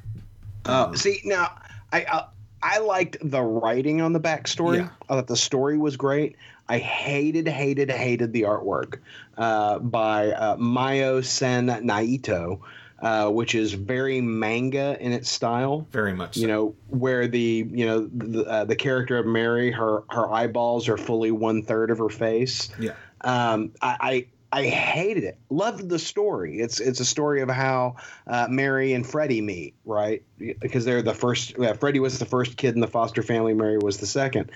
[0.65, 1.51] uh, see now,
[1.93, 2.25] I, I
[2.63, 4.77] I liked the writing on the backstory.
[4.77, 4.89] Yeah.
[5.10, 6.36] I thought the story was great.
[6.69, 8.99] I hated, hated, hated the artwork
[9.38, 12.60] uh, by uh, Mayo Sen Naito,
[12.99, 15.88] uh, which is very manga in its style.
[15.91, 16.36] Very much.
[16.38, 20.88] you know where the you know the, uh, the character of mary her her eyeballs
[20.89, 22.93] are fully one third of her face Yeah.
[23.21, 25.38] um i i I hated it.
[25.49, 26.62] Loved the story.
[26.62, 30.23] It's it's a story of how uh, Mary and Freddie meet, right?
[30.38, 31.60] Because they're the first.
[31.60, 33.53] Uh, Freddie was the first kid in the foster family.
[33.53, 34.49] Mary was the second,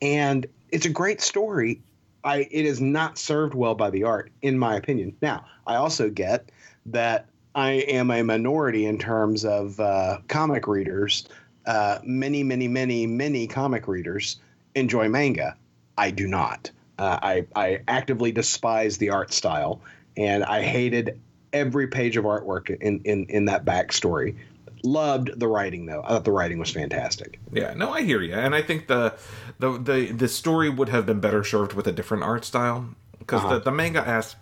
[0.00, 1.82] and it's a great story.
[2.24, 5.14] I it is not served well by the art, in my opinion.
[5.20, 6.50] Now, I also get
[6.86, 11.26] that I am a minority in terms of uh, comic readers.
[11.66, 14.36] Uh, many, many, many, many comic readers
[14.74, 15.56] enjoy manga.
[15.96, 16.70] I do not.
[16.98, 19.80] Uh, I I actively despise the art style,
[20.16, 21.20] and I hated
[21.52, 24.36] every page of artwork in in in that backstory.
[24.82, 26.02] Loved the writing though.
[26.04, 27.38] I thought the writing was fantastic.
[27.52, 29.14] Yeah, no, I hear you, and I think the
[29.58, 33.42] the the, the story would have been better served with a different art style because
[33.44, 33.54] Uh-huh.
[33.58, 34.36] the the manga esque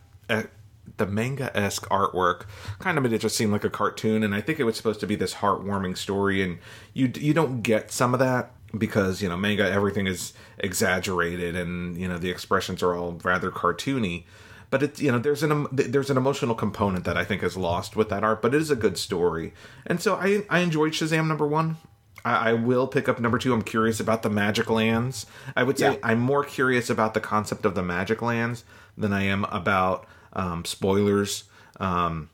[0.97, 2.47] the manga esque artwork
[2.79, 5.01] kind of made it just seem like a cartoon, and I think it was supposed
[5.01, 6.59] to be this heartwarming story, and
[6.95, 11.97] you you don't get some of that because you know manga everything is exaggerated and
[11.99, 14.25] you know the expressions are all rather cartoony
[14.71, 17.95] but it's you know there's an there's an emotional component that I think is lost
[17.95, 19.53] with that art, but it is a good story,
[19.87, 21.77] and so I I enjoyed Shazam number one.
[22.25, 23.53] I, I will pick up number two.
[23.53, 25.27] I'm curious about the magic lands.
[25.55, 25.99] I would say Yeah.
[26.03, 28.65] I'm more curious about the concept of the magic lands
[28.97, 31.45] than I am about um, spoilers.
[31.81, 32.31] Um,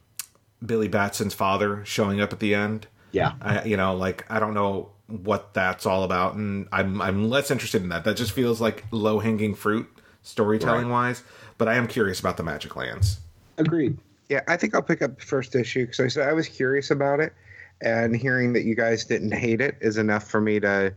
[0.64, 2.86] Billy Batson's father showing up at the end.
[3.12, 3.34] Yeah.
[3.40, 7.50] I, you know, like I don't know what that's all about, and I'm I'm less
[7.50, 8.04] interested in that.
[8.04, 9.88] That just feels like low hanging fruit
[10.22, 11.22] storytelling wise.
[11.56, 13.18] But I am curious about the Magic Lands.
[13.56, 13.98] Agreed.
[14.28, 16.90] Yeah, I think I'll pick up the first issue because I said I was curious
[16.90, 17.32] about it,
[17.80, 20.94] and hearing that you guys didn't hate it is enough for me to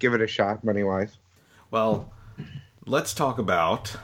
[0.00, 1.16] give it a shot, money wise.
[1.70, 2.12] Well,
[2.84, 3.96] let's talk about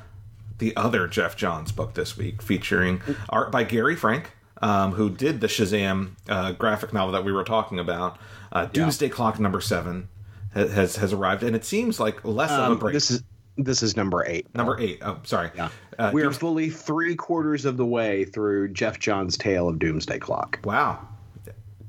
[0.58, 4.30] the other Geoff Johns book this week, featuring art by Gary Frank,
[4.62, 8.18] um, who did the Shazam uh, graphic novel that we were talking about.
[8.50, 10.08] Uh, Doomsday Clock number seven
[10.54, 12.92] ha- has has arrived, and it seems like less of a Um, break.
[12.94, 13.22] this is
[13.56, 14.46] this is number eight.
[14.54, 14.98] number eight.
[15.02, 15.50] Oh, sorry.
[15.56, 15.68] Yeah.
[15.98, 20.18] Uh, we are fully three quarters of the way through Geoff John's tale of Doomsday
[20.20, 20.60] Clock.
[20.64, 21.00] wow.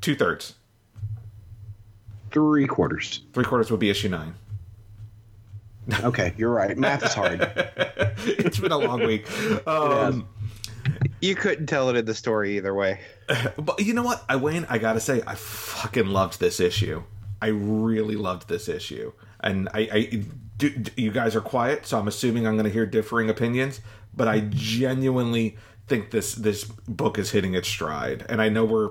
[0.01, 0.55] Two thirds.
[2.31, 3.21] Three quarters.
[3.33, 4.35] Three quarters would be issue nine.
[6.03, 6.77] Okay, you're right.
[6.77, 7.41] Math is hard.
[8.25, 9.27] it's been a long week.
[9.67, 10.27] Um,
[11.21, 12.99] You couldn't tell it in the story either way.
[13.57, 17.03] But you know what, I Wayne, I gotta say, I fucking loved this issue.
[17.41, 20.23] I really loved this issue, and I, I
[20.57, 23.79] do, do- you guys are quiet, so I'm assuming I'm gonna hear differing opinions.
[24.15, 28.89] But I genuinely think this this book is hitting its stride, and I know we're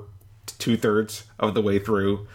[0.59, 2.27] two thirds of the way through.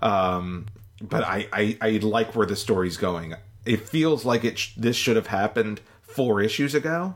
[0.00, 0.66] Um,
[1.00, 3.34] but I, I I like where the story's going.
[3.64, 4.58] It feels like it.
[4.58, 7.14] Sh- this should have happened four issues ago.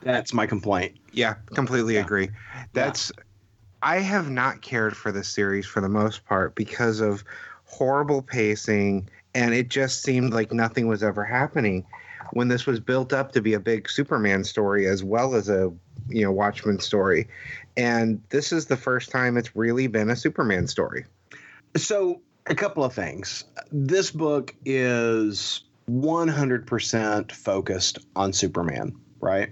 [0.00, 0.96] That's my complaint.
[1.12, 2.30] Yeah, completely agree.
[2.72, 3.12] That's
[3.82, 7.24] I have not cared for this series for the most part because of
[7.64, 11.86] horrible pacing, and it just seemed like nothing was ever happening.
[12.32, 15.72] When this was built up to be a big Superman story as well as a
[16.08, 17.28] you know Watchmen story,
[17.76, 21.04] and this is the first time it's really been a Superman story.
[21.76, 23.44] So, a couple of things.
[23.70, 29.50] This book is 100% focused on Superman, right?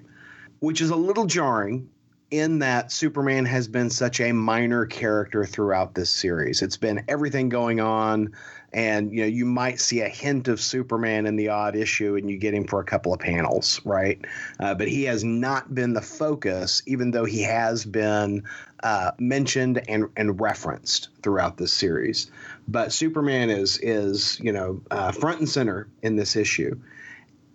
[0.61, 1.88] Which is a little jarring
[2.31, 6.62] in that Superman has been such a minor character throughout this series.
[6.62, 8.33] It's been everything going on,
[8.77, 12.31] and you know you might see a hint of Superman in the odd issue, and
[12.31, 14.23] you get him for a couple of panels, right?
[14.61, 18.45] Uh, but he has not been the focus, even though he has been
[18.83, 22.31] uh, mentioned and and referenced throughout this series.
[22.69, 26.79] But Superman is is you know uh, front and center in this issue,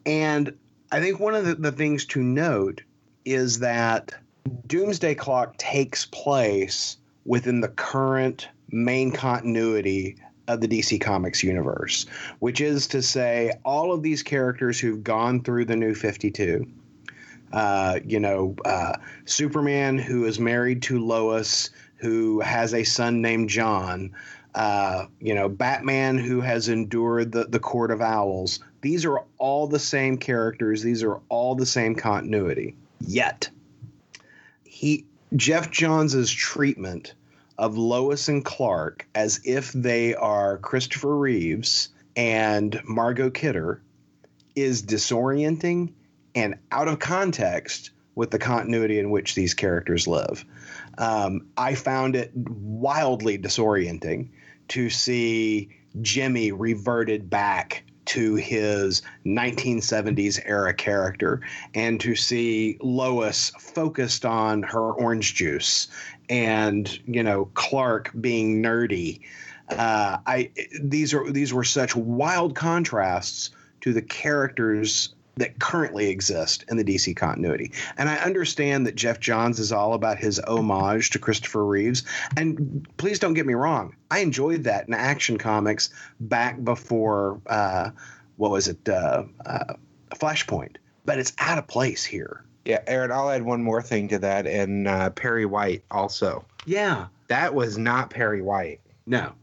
[0.07, 0.51] and
[0.91, 2.81] I think one of the, the things to note
[3.25, 4.11] is that
[4.65, 10.17] Doomsday Clock takes place within the current main continuity
[10.53, 12.05] of the DC Comics universe,
[12.39, 16.67] which is to say, all of these characters who've gone through the new 52.
[17.51, 23.49] Uh, you know, uh, Superman, who is married to Lois, who has a son named
[23.49, 24.11] John.
[24.55, 28.59] Uh, you know, Batman, who has endured the, the Court of Owls.
[28.81, 30.81] These are all the same characters.
[30.81, 32.75] These are all the same continuity.
[32.99, 33.49] Yet,
[34.63, 37.13] he Geoff Johns's treatment
[37.61, 43.83] of Lois and Clark as if they are Christopher Reeves and Margot Kidder
[44.55, 45.93] is disorienting
[46.33, 50.43] and out of context with the continuity in which these characters live.
[50.97, 54.29] Um, I found it wildly disorienting
[54.69, 55.69] to see
[56.01, 61.39] Jimmy reverted back to his 1970s era character
[61.73, 65.87] and to see Lois focused on her orange juice
[66.29, 69.21] and you know Clark being nerdy.
[69.69, 76.65] Uh, I these are these were such wild contrasts to the characters that currently exist
[76.69, 77.71] in the DC continuity.
[77.97, 82.03] And I understand that Geoff Johns is all about his homage to Christopher Reeves.
[82.37, 85.89] And please don't get me wrong, I enjoyed that in Action Comics
[86.19, 87.91] back before uh,
[88.37, 89.73] what was it, uh, uh,
[90.11, 90.77] Flashpoint.
[91.05, 92.43] But it's out of place here.
[92.65, 96.45] Yeah, Aaron, I'll add one more thing to that, and uh, Perry White also.
[96.65, 98.81] Yeah, that was not Perry White.
[99.07, 99.33] No,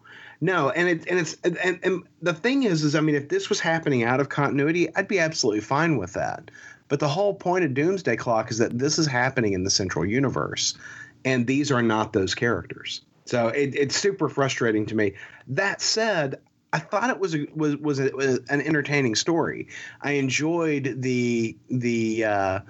[0.41, 3.49] no, and it and it's and, and the thing is, is I mean, if this
[3.49, 6.51] was happening out of continuity, I'd be absolutely fine with that.
[6.89, 10.07] But the whole point of Doomsday Clock is that this is happening in the central
[10.07, 10.77] universe,
[11.25, 13.03] and these are not those characters.
[13.27, 15.15] So it, it's super frustrating to me.
[15.49, 16.41] That said,
[16.73, 19.69] I thought it was a, was was, a, was an entertaining story.
[20.01, 22.61] I enjoyed the the uh,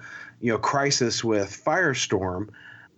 [0.41, 2.49] you know crisis with Firestorm.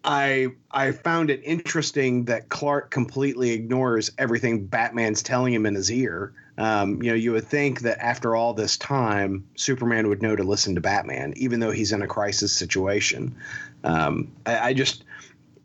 [0.03, 5.91] I I found it interesting that Clark completely ignores everything Batman's telling him in his
[5.91, 6.33] ear.
[6.57, 10.43] Um, you know, you would think that after all this time, Superman would know to
[10.43, 13.35] listen to Batman, even though he's in a crisis situation.
[13.83, 15.03] Um, I, I, just,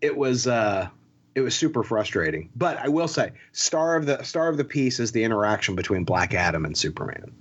[0.01, 0.89] it was, uh,
[1.35, 2.49] it was super frustrating.
[2.57, 6.05] But I will say, star of the star of the piece is the interaction between
[6.05, 7.33] Black Adam and Superman.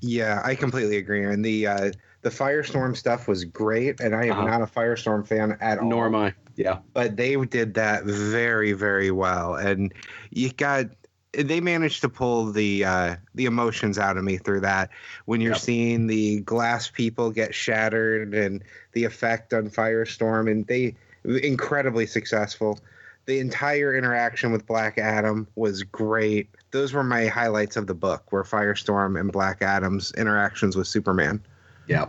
[0.00, 1.24] Yeah, I completely agree.
[1.24, 4.44] And the uh, the Firestorm stuff was great, and I am uh-huh.
[4.46, 5.88] not a Firestorm fan at all.
[5.88, 6.34] Nor am I.
[6.56, 9.92] Yeah, but they did that very, very well, and
[10.30, 10.86] you got
[11.32, 14.90] they managed to pull the uh, the emotions out of me through that
[15.26, 15.60] when you're yep.
[15.60, 22.78] seeing the glass people get shattered and the effect on Firestorm, and they incredibly successful.
[23.26, 26.48] The entire interaction with Black Adam was great.
[26.70, 31.42] Those were my highlights of the book, were Firestorm and Black Adam's interactions with Superman.
[31.88, 32.06] Yeah.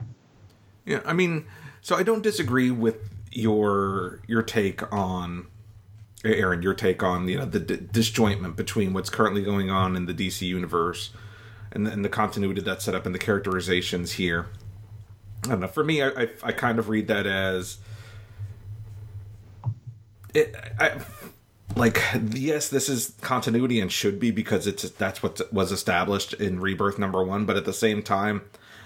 [0.85, 1.45] Yeah, I mean,
[1.81, 2.97] so I don't disagree with
[3.31, 5.47] your your take on
[6.23, 10.05] Aaron, your take on you know the d- disjointment between what's currently going on in
[10.05, 11.11] the DC universe
[11.71, 14.47] and the, and the continuity that's set up in the characterizations here.
[15.45, 15.67] I don't know.
[15.67, 17.77] For me, I, I, I kind of read that as
[20.37, 20.55] it.
[20.79, 20.99] I,
[21.75, 26.59] like yes, this is continuity and should be because it's that's what was established in
[26.59, 27.45] Rebirth number one.
[27.45, 28.41] But at the same time,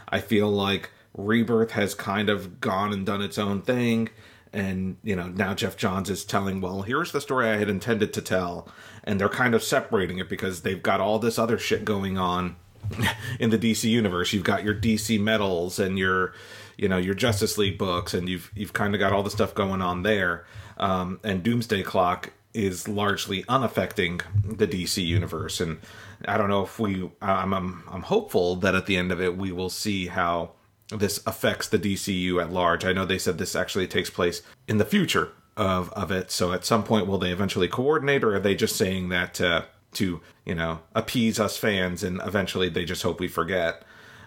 [0.10, 4.10] I feel like Rebirth has kind of gone and done its own thing.
[4.54, 8.14] And, you know, now Geoff Johns is telling, well, here's the story I had intended
[8.14, 8.68] to tell.
[9.04, 12.58] And they're kind of separating it because they've got all this other shit going on
[13.40, 14.34] in the DC universe.
[14.34, 16.34] You've got your DC medals and your,
[16.78, 19.54] you know, your Justice League books, and you've you've kind of got all the stuff
[19.54, 20.46] going on there.
[20.82, 25.62] Um, and Doomsday Clock is largely unaffecting the DC universe.
[25.62, 25.80] And
[26.28, 29.38] I don't know if we, I'm, I'm, I'm hopeful that at the end of it
[29.38, 30.52] we will see how
[30.90, 32.84] this affects the DCU at large.
[32.84, 36.32] I know they said this actually takes place in the future of of it.
[36.32, 39.64] So at some point, will they eventually coordinate, or are they just saying that uh,
[39.94, 43.84] to you know appease us fans, and eventually they just hope we forget.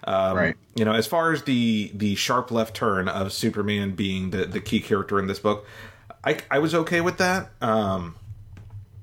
[0.06, 0.56] Um, Right.
[0.74, 4.60] You know, as far as the the sharp left turn of Superman being the the
[4.60, 5.66] key character in this book,
[6.24, 7.50] I I was okay with that.
[7.60, 8.16] Um,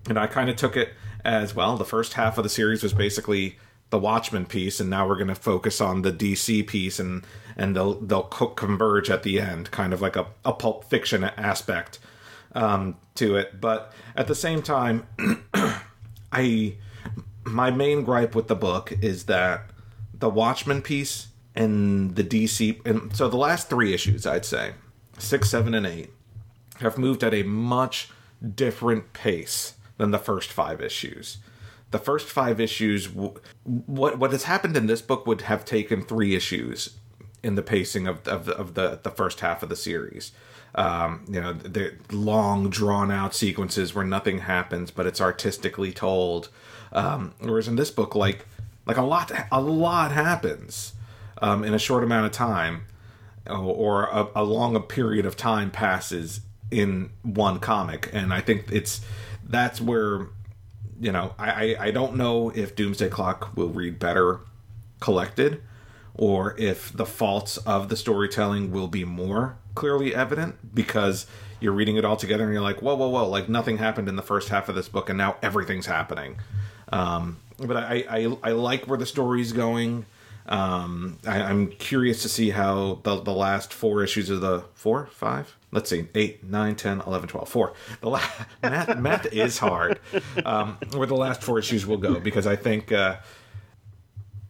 [0.08, 0.90] and I kind of took it
[1.24, 1.78] as well.
[1.78, 3.58] The first half of the series was basically
[3.92, 7.24] the Watchmen piece, and now we're going to focus on the DC piece, and
[7.56, 11.24] and they'll they'll co- converge at the end, kind of like a, a pulp fiction
[11.24, 12.00] aspect
[12.54, 13.62] um, to it.
[13.62, 15.08] But at the same time,
[16.32, 16.76] I
[17.44, 19.70] my main gripe with the book is that
[20.14, 24.74] the Watchmen piece and the DC, and so the last three issues, I'd say
[25.18, 26.12] six, seven, and eight,
[26.82, 28.10] have moved at a much
[28.56, 31.38] different pace than the first five issues.
[31.92, 36.36] The first five issues, what what has happened in this book would have taken three
[36.36, 36.96] issues
[37.44, 40.32] in the pacing of of, of the the first half of the series.
[40.74, 46.48] Um, you know, the long drawn out sequences where nothing happens, but it's artistically told.
[46.94, 48.46] Um, whereas in this book, like
[48.86, 50.94] like a lot a lot happens
[51.42, 52.86] um, in a short amount of time,
[53.50, 56.42] or a, a long period of time passes
[56.72, 59.02] in one comic, and I think it's
[59.48, 60.28] that's where
[61.00, 64.40] you know I, I don't know if Doomsday Clock will read better
[65.00, 65.62] collected,
[66.16, 71.26] or if the faults of the storytelling will be more clearly evident because
[71.60, 74.16] you're reading it all together and you're like, whoa, whoa, whoa, like nothing happened in
[74.16, 76.38] the first half of this book and now everything's happening.
[76.92, 80.06] Um, but I, I, I like where the story's going.
[80.48, 85.08] Um, I, I'm curious to see how the, the last four issues of the four,
[85.08, 87.74] five, let's see, eight, nine, 10, 11, 12, four.
[88.02, 88.30] The la-
[88.64, 90.00] math, math is hard.
[90.46, 93.18] Um, where the last four issues will go because I think, uh,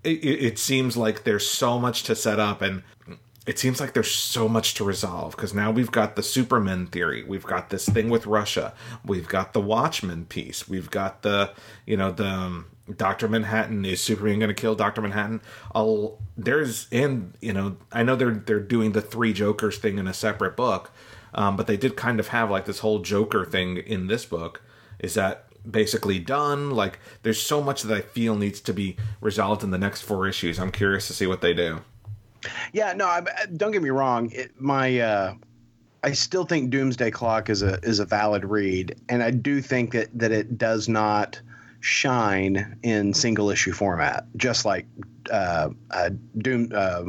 [0.04, 2.82] it, it it seems like there's so much to set up and
[3.48, 7.24] it seems like there's so much to resolve because now we've got the Superman theory,
[7.24, 8.74] we've got this thing with Russia,
[9.04, 11.52] we've got the Watchmen piece, we've got the
[11.86, 12.66] you know the um,
[12.98, 15.42] Doctor Manhattan is Superman going to kill Doctor Manhattan?
[15.74, 20.08] I'll, there's and you know I know they're they're doing the three Jokers thing in
[20.08, 20.92] a separate book,
[21.34, 24.62] um, but they did kind of have like this whole Joker thing in this book.
[25.00, 26.72] Is that basically done?
[26.72, 30.28] Like there's so much that I feel needs to be resolved in the next four
[30.28, 30.60] issues.
[30.60, 31.82] I'm curious to see what they do.
[32.74, 33.22] Yeah, no, I,
[33.56, 34.32] don't get me wrong.
[34.32, 35.36] It, my, uh,
[36.04, 39.92] I still think Doomsday Clock is a is a valid read, and I do think
[39.92, 41.40] that that it does not
[41.82, 44.86] shine in single issue format, just like
[45.30, 47.04] uh, uh, Doom uh,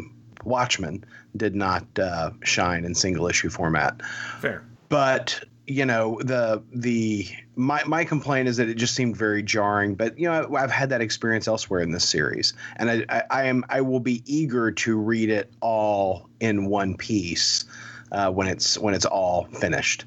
[0.44, 1.04] Watchmen
[1.36, 4.02] did not uh, shine in single issue format.
[4.40, 4.64] Fair.
[4.88, 9.94] But you know the the my my complaint is that it just seemed very jarring.
[9.94, 13.44] But you know I've had that experience elsewhere in this series, and I, I, I
[13.44, 17.64] am I will be eager to read it all in one piece
[18.10, 20.04] uh, when it's when it's all finished.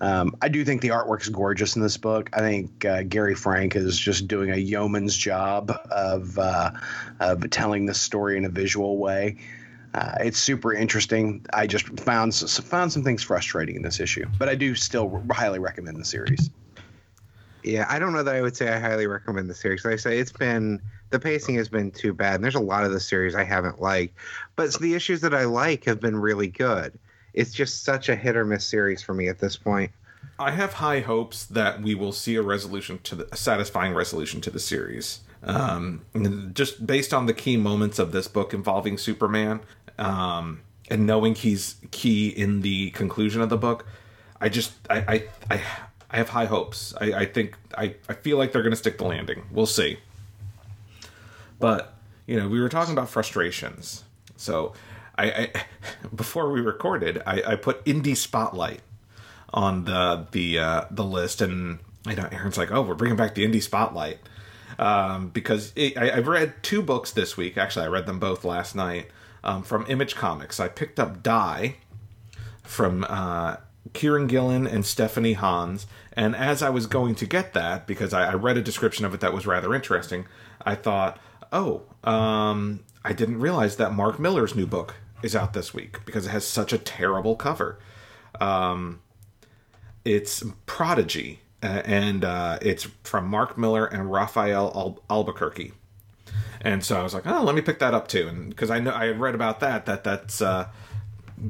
[0.00, 2.30] Um, I do think the artwork is gorgeous in this book.
[2.34, 6.70] I think uh, Gary Frank is just doing a yeoman's job of uh,
[7.20, 9.36] of telling this story in a visual way.
[9.94, 11.46] Uh, it's super interesting.
[11.54, 15.58] I just found found some things frustrating in this issue, but I do still highly
[15.58, 16.50] recommend the series.
[17.62, 19.84] Yeah, I don't know that I would say I highly recommend the series.
[19.86, 20.80] I say it's been
[21.10, 22.36] the pacing has been too bad.
[22.36, 24.14] And there's a lot of the series I haven't liked,
[24.56, 26.98] but the issues that I like have been really good.
[27.36, 29.92] It's just such a hit or miss series for me at this point.
[30.38, 34.40] I have high hopes that we will see a resolution to the, a satisfying resolution
[34.42, 35.20] to the series.
[35.42, 36.02] Um,
[36.54, 39.60] just based on the key moments of this book involving Superman,
[39.98, 43.86] um, and knowing he's key in the conclusion of the book,
[44.40, 45.62] I just I I I,
[46.10, 46.94] I have high hopes.
[47.00, 49.44] I, I think I, I feel like they're to stick the landing.
[49.50, 49.98] We'll see.
[51.58, 51.94] But
[52.26, 54.04] you know, we were talking about frustrations.
[54.36, 54.74] So
[55.18, 55.50] I, I
[56.14, 58.80] before we recorded, I, I put indie spotlight
[59.52, 63.34] on the the uh, the list, and you know, Aaron's like, "Oh, we're bringing back
[63.34, 64.18] the indie spotlight."
[64.78, 67.56] Um, because it, I, I've read two books this week.
[67.56, 69.08] Actually, I read them both last night
[69.42, 70.60] um, from Image Comics.
[70.60, 71.76] I picked up Die
[72.62, 73.56] from uh,
[73.92, 75.86] Kieran Gillen and Stephanie Hans.
[76.12, 79.14] And as I was going to get that, because I, I read a description of
[79.14, 80.26] it that was rather interesting,
[80.64, 81.18] I thought,
[81.52, 86.26] oh, um, I didn't realize that Mark Millar's new book is out this week because
[86.26, 87.78] it has such a terrible cover.
[88.40, 89.00] Um,
[90.04, 95.72] it's Prodigy, uh, and uh, it's from Mark Millar and Rafael Al- Albuquerque.
[96.60, 98.78] And so I was like, oh, let me pick that up too, and because I
[98.80, 100.68] know I had read about that that that's uh,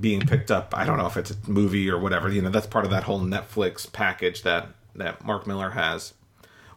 [0.00, 0.74] being picked up.
[0.76, 2.28] I don't know if it's a movie or whatever.
[2.30, 6.14] You know, that's part of that whole Netflix package that that Mark Millar has.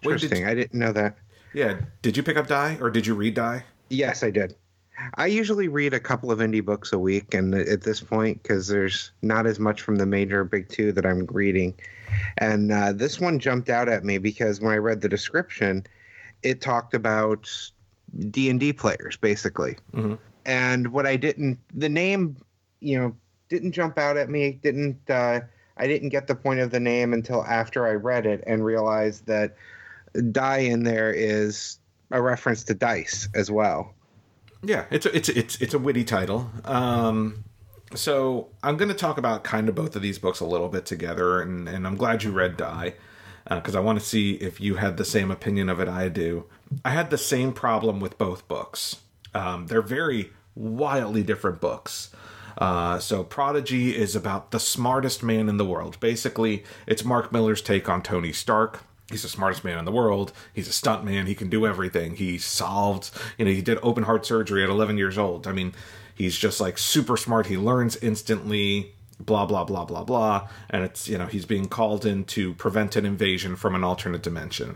[0.03, 0.47] Wait, did Interesting.
[0.47, 1.17] I didn't know that.
[1.53, 3.63] yeah, did you pick up Die or did you read Die?
[3.89, 4.55] Yes, I did.
[5.15, 8.67] I usually read a couple of indie books a week, and at this point, because
[8.67, 11.75] there's not as much from the major big two that I'm reading,
[12.37, 15.85] and uh, this one jumped out at me because when I read the description,
[16.43, 17.49] it talked about
[18.29, 19.77] D and D players basically.
[19.93, 20.17] Mhm.
[20.45, 22.37] And what I didn't, the name,
[22.79, 23.15] you know,
[23.49, 24.59] didn't jump out at me.
[24.63, 25.41] Didn't uh,
[25.77, 29.25] I didn't get the point of the name until after I read it and realized
[29.27, 29.55] that
[30.31, 31.79] die in there is
[32.11, 33.93] a reference to dice as well.
[34.61, 36.51] Yeah, it's a, it's it's it's a witty title.
[36.65, 37.45] Um,
[37.95, 40.85] so I'm going to talk about kind of both of these books a little bit
[40.85, 42.93] together, and and I'm glad you read Die
[43.49, 46.45] because I want to see if you had the same opinion of it I do.
[46.85, 48.97] I had the same problem with both books.
[49.33, 52.11] Um, they're very wildly different books.
[52.57, 55.99] Uh, so Prodigy is about the smartest man in the world.
[55.99, 58.81] Basically, it's Mark Millar's take on Tony Stark.
[59.09, 60.31] He's the smartest man in the world.
[60.53, 61.25] He's a stunt man.
[61.25, 62.15] He can do everything.
[62.15, 65.47] He solved, you know, he did open heart surgery at 11 years old.
[65.47, 65.73] I mean,
[66.13, 67.47] he's just like super smart.
[67.47, 70.47] He learns instantly, blah, blah, blah, blah, blah.
[70.69, 74.21] And it's, you know, he's being called in to prevent an invasion from an alternate
[74.21, 74.75] dimension.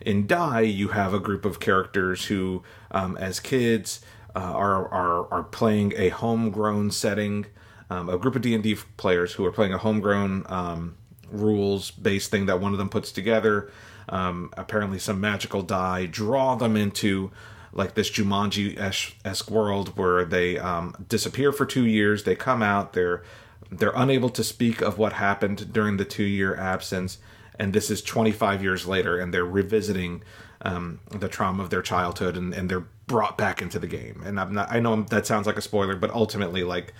[0.00, 4.00] In Die, you have a group of characters who, um, as kids,
[4.36, 7.46] uh, are, are are playing a homegrown setting.
[7.90, 10.96] Um, a group of D and D players who are playing a homegrown um,
[11.30, 13.70] rules based thing that one of them puts together.
[14.08, 17.30] Um, apparently, some magical die draw them into
[17.72, 18.78] like this Jumanji
[19.24, 22.24] esque world where they um, disappear for two years.
[22.24, 22.92] They come out.
[22.92, 23.22] They're
[23.70, 27.18] they're unable to speak of what happened during the two year absence,
[27.58, 30.22] and this is 25 years later, and they're revisiting
[30.62, 34.22] um, the trauma of their childhood, and, and they're brought back into the game.
[34.24, 34.72] And I'm not.
[34.72, 36.94] I know that sounds like a spoiler, but ultimately, like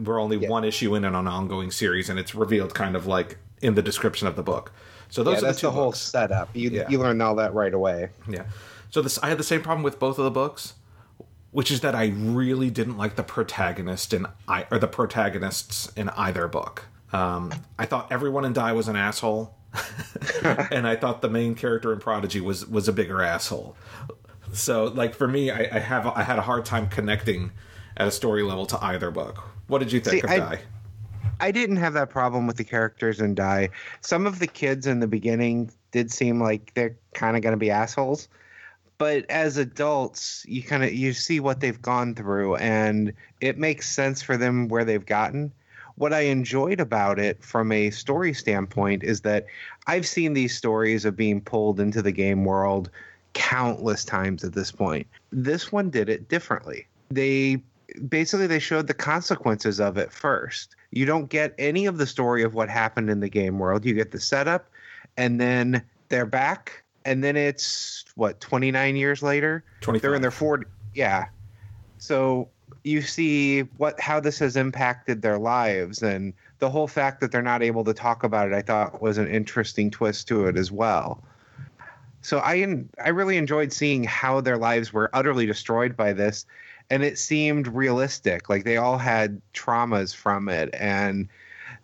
[0.00, 3.74] we're only one issue in an ongoing series, and it's revealed kind of like in
[3.74, 4.72] the description of the book.
[5.08, 6.50] So those yeah, are that's the, whole setup.
[6.54, 6.88] You Yeah.
[6.88, 8.10] you learn all that right away.
[8.28, 8.44] Yeah.
[8.90, 10.74] So this I had the same problem with both of the books,
[11.50, 16.08] which is that I really didn't like the protagonist in I or the protagonists in
[16.10, 16.86] either book.
[17.12, 19.54] Um, I thought everyone in Die was an asshole,
[20.44, 23.76] and I thought the main character in Prodigy was was a bigger asshole.
[24.52, 27.50] So like for me, I, I have I had a hard time connecting
[27.96, 29.38] at a story level to either book.
[29.66, 30.60] What did you think See, of I- Die?
[31.40, 33.70] I didn't have that problem with the characters in Die.
[34.02, 37.58] Some of the kids in the beginning did seem like they're kind of going to
[37.58, 38.28] be assholes,
[38.98, 43.88] but as adults, you kind of you see what they've gone through, and it makes
[43.88, 45.52] sense for them where they've gotten.
[45.96, 49.46] What I enjoyed about it from a story standpoint is that
[49.86, 52.90] I've seen these stories of being pulled into the game world
[53.32, 55.06] countless times at this point.
[55.32, 56.86] This one did it differently.
[57.10, 57.62] They
[58.08, 60.76] basically they showed the consequences of it first.
[60.90, 63.84] You don't get any of the story of what happened in the game world.
[63.84, 64.68] You get the setup
[65.16, 69.64] and then they're back and then it's what 29 years later.
[70.02, 71.26] They're in their 40 yeah.
[71.98, 72.48] So
[72.82, 77.42] you see what how this has impacted their lives and the whole fact that they're
[77.42, 80.72] not able to talk about it I thought was an interesting twist to it as
[80.72, 81.22] well.
[82.22, 86.46] So I I really enjoyed seeing how their lives were utterly destroyed by this
[86.90, 88.48] and it seemed realistic.
[88.48, 91.28] Like they all had traumas from it and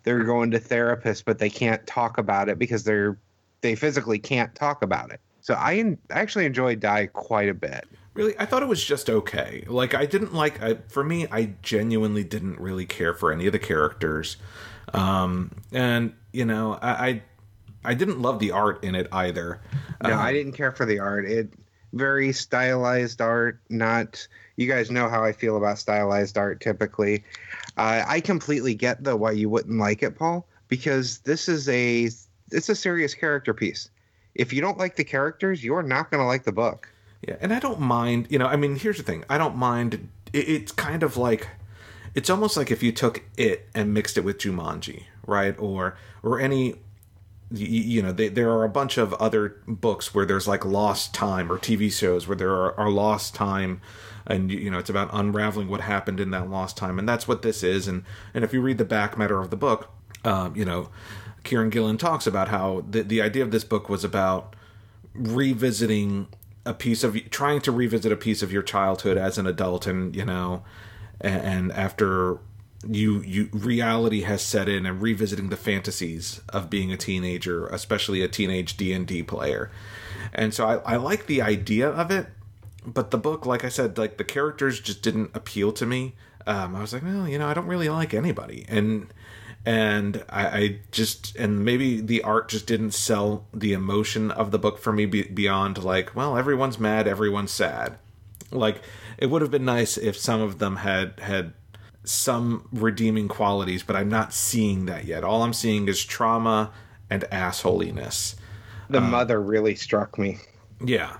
[0.03, 3.17] they're going to therapists but they can't talk about it because they're
[3.61, 5.19] they physically can't talk about it.
[5.41, 7.87] So I, en- I actually enjoyed Die quite a bit.
[8.13, 9.63] Really, I thought it was just okay.
[9.67, 10.61] Like I didn't like.
[10.61, 14.37] I, for me, I genuinely didn't really care for any of the characters,
[14.93, 17.21] um, and you know, I, I
[17.85, 19.61] I didn't love the art in it either.
[20.03, 21.25] No, Um, I didn't care for the art.
[21.25, 21.53] It
[21.93, 23.59] very stylized art.
[23.69, 24.27] Not
[24.57, 27.23] you guys know how I feel about stylized art typically.
[27.77, 32.09] Uh, I completely get though why you wouldn't like it, Paul, because this is a
[32.51, 33.89] it's a serious character piece.
[34.35, 36.91] If you don't like the characters, you're not going to like the book.
[37.27, 38.27] Yeah, and I don't mind.
[38.29, 39.23] You know, I mean, here's the thing.
[39.29, 40.09] I don't mind.
[40.33, 41.47] It, it's kind of like
[42.13, 45.55] it's almost like if you took it and mixed it with Jumanji, right?
[45.59, 46.75] Or or any.
[47.49, 51.13] You, you know, they, there are a bunch of other books where there's like lost
[51.13, 53.79] time, or TV shows where there are, are lost time,
[54.27, 57.41] and you know it's about unraveling what happened in that lost time, and that's what
[57.41, 57.87] this is.
[57.87, 58.03] And
[58.33, 59.89] and if you read the back matter of the book,
[60.23, 60.89] um, you know,
[61.43, 64.55] Kieran Gillen talks about how the the idea of this book was about
[65.13, 66.27] revisiting
[66.65, 70.15] a piece of trying to revisit a piece of your childhood as an adult and
[70.15, 70.63] you know
[71.21, 72.39] and, and after
[72.87, 78.21] you you reality has set in and revisiting the fantasies of being a teenager especially
[78.21, 79.71] a teenage d&d player
[80.33, 82.27] and so I, I like the idea of it
[82.87, 86.15] but the book like i said like the characters just didn't appeal to me.
[86.47, 88.65] Um, i was like well you know i don't really like anybody.
[88.67, 89.13] And
[89.65, 94.57] and I, I just and maybe the art just didn't sell the emotion of the
[94.57, 97.97] book for me be, beyond like well everyone's mad everyone's sad.
[98.49, 98.81] Like
[99.17, 101.53] it would have been nice if some of them had had
[102.05, 105.25] some redeeming qualities but i'm not seeing that yet.
[105.25, 106.71] All i'm seeing is trauma
[107.09, 108.35] and assholiness.
[108.89, 110.37] The mother really struck me.
[110.85, 111.17] yeah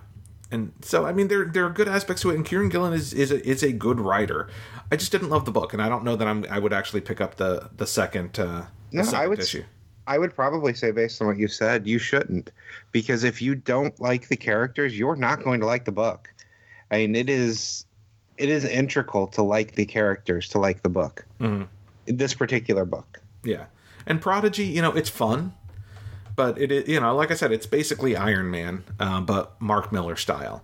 [0.51, 3.13] and so I mean there there are good aspects to it, and Kieran Gillen is
[3.13, 4.47] is a, is a good writer.
[4.91, 7.01] I just didn't love the book, and I don't know that I'm I would actually
[7.01, 9.39] pick up the the second uh, the No, second I would.
[9.39, 9.63] issue.
[10.09, 12.49] I would probably say, based on what you said, you shouldn't,
[12.93, 16.29] because if you don't like the characters, you're not going to like the book.
[16.91, 17.85] I mean, it is,
[18.37, 21.25] it is integral to like the characters to like the book.
[21.41, 21.63] Mm-hmm.
[22.05, 23.19] This particular book.
[23.43, 23.65] Yeah,
[24.05, 25.51] and Prodigy, you know, it's fun,
[26.37, 30.15] but it, you know, like I said, it's basically Iron Man, uh, but Mark Millar
[30.15, 30.63] style.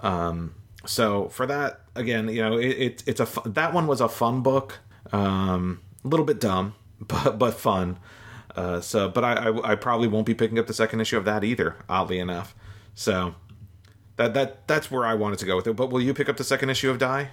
[0.00, 0.54] Um,
[0.84, 4.42] so for that, again, you know, it, it it's a that one was a fun
[4.42, 4.78] book,
[5.12, 7.98] um, a little bit dumb, but but fun.
[8.54, 11.24] Uh, so, but I, I I probably won't be picking up the second issue of
[11.24, 11.74] that either.
[11.88, 12.54] Oddly enough,
[12.94, 13.34] so
[14.16, 15.74] that that that's where I wanted to go with it.
[15.74, 17.30] But will you pick up the second issue of Die?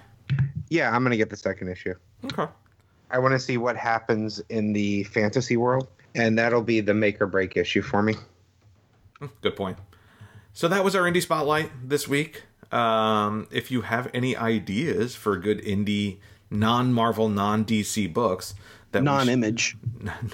[0.70, 1.94] Yeah, I'm going to get the second issue.
[2.24, 2.50] Okay.
[3.12, 7.20] I want to see what happens in the fantasy world, and that'll be the make
[7.20, 8.14] or break issue for me.
[9.42, 9.78] Good point.
[10.54, 12.42] So that was our indie spotlight this week.
[12.72, 16.18] Um, if you have any ideas for good indie,
[16.50, 18.54] non-Marvel, non-DC books
[18.92, 19.60] that Non-image.
[19.60, 19.74] sh-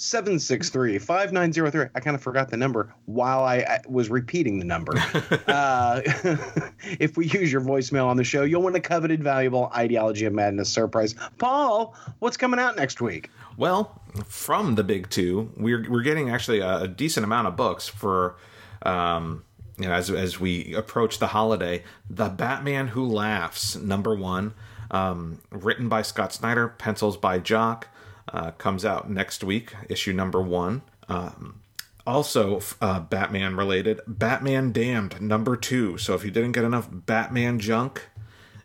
[0.00, 1.90] 972-763-5903.
[1.94, 4.92] I kind of forgot the number while I, I was repeating the number.
[5.46, 6.00] uh,
[6.98, 10.32] if we use your voicemail on the show, you'll win a coveted, valuable Ideology of
[10.32, 11.14] Madness surprise.
[11.38, 13.30] Paul, what's coming out next week?
[13.56, 17.86] Well, from the big two, we're we're getting actually a, a decent amount of books
[17.86, 18.36] for,
[18.82, 19.44] um,
[19.78, 21.84] you know, as as we approach the holiday.
[22.08, 24.54] The Batman Who Laughs, number one,
[24.90, 27.88] um, written by Scott Snyder, pencils by Jock,
[28.32, 29.74] uh, comes out next week.
[29.88, 30.82] Issue number one.
[31.08, 31.60] Um,
[32.06, 35.98] also, uh, Batman related, Batman Damned number two.
[35.98, 38.08] So if you didn't get enough Batman junk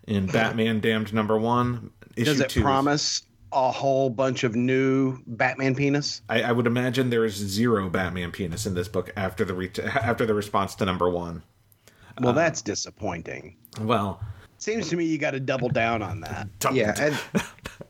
[0.07, 4.55] in Batman Damned number one, issue Does it two is- promise a whole bunch of
[4.55, 6.22] new Batman penis?
[6.30, 9.72] I, I would imagine there is zero Batman penis in this book after the re-
[9.84, 11.43] after the response to number one.
[12.22, 13.57] Well, that's disappointing.
[13.82, 14.22] Well,
[14.66, 16.47] Seems to me you got to double down on that.
[16.74, 17.43] Yeah, and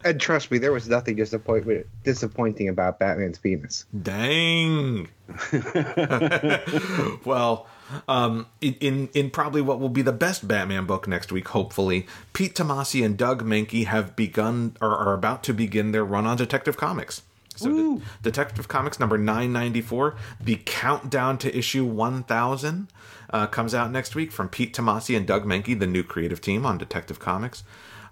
[0.04, 3.86] and trust me, there was nothing disappointment disappointing about Batman's penis.
[4.04, 5.08] dang.
[7.24, 7.68] well,
[8.10, 12.08] um, in, in in probably what will be the best Batman book next week, hopefully,
[12.34, 16.36] Pete Tomasi and Doug Mahnke have begun or are about to begin their run on
[16.36, 17.22] Detective Comics.
[17.56, 22.90] So, De- Detective Comics number 994, the countdown to issue 1000,
[23.36, 26.66] uh, comes out next week from Pete Tomasi and Doug Mahnke, the new creative team
[26.66, 27.64] on Detective Comics.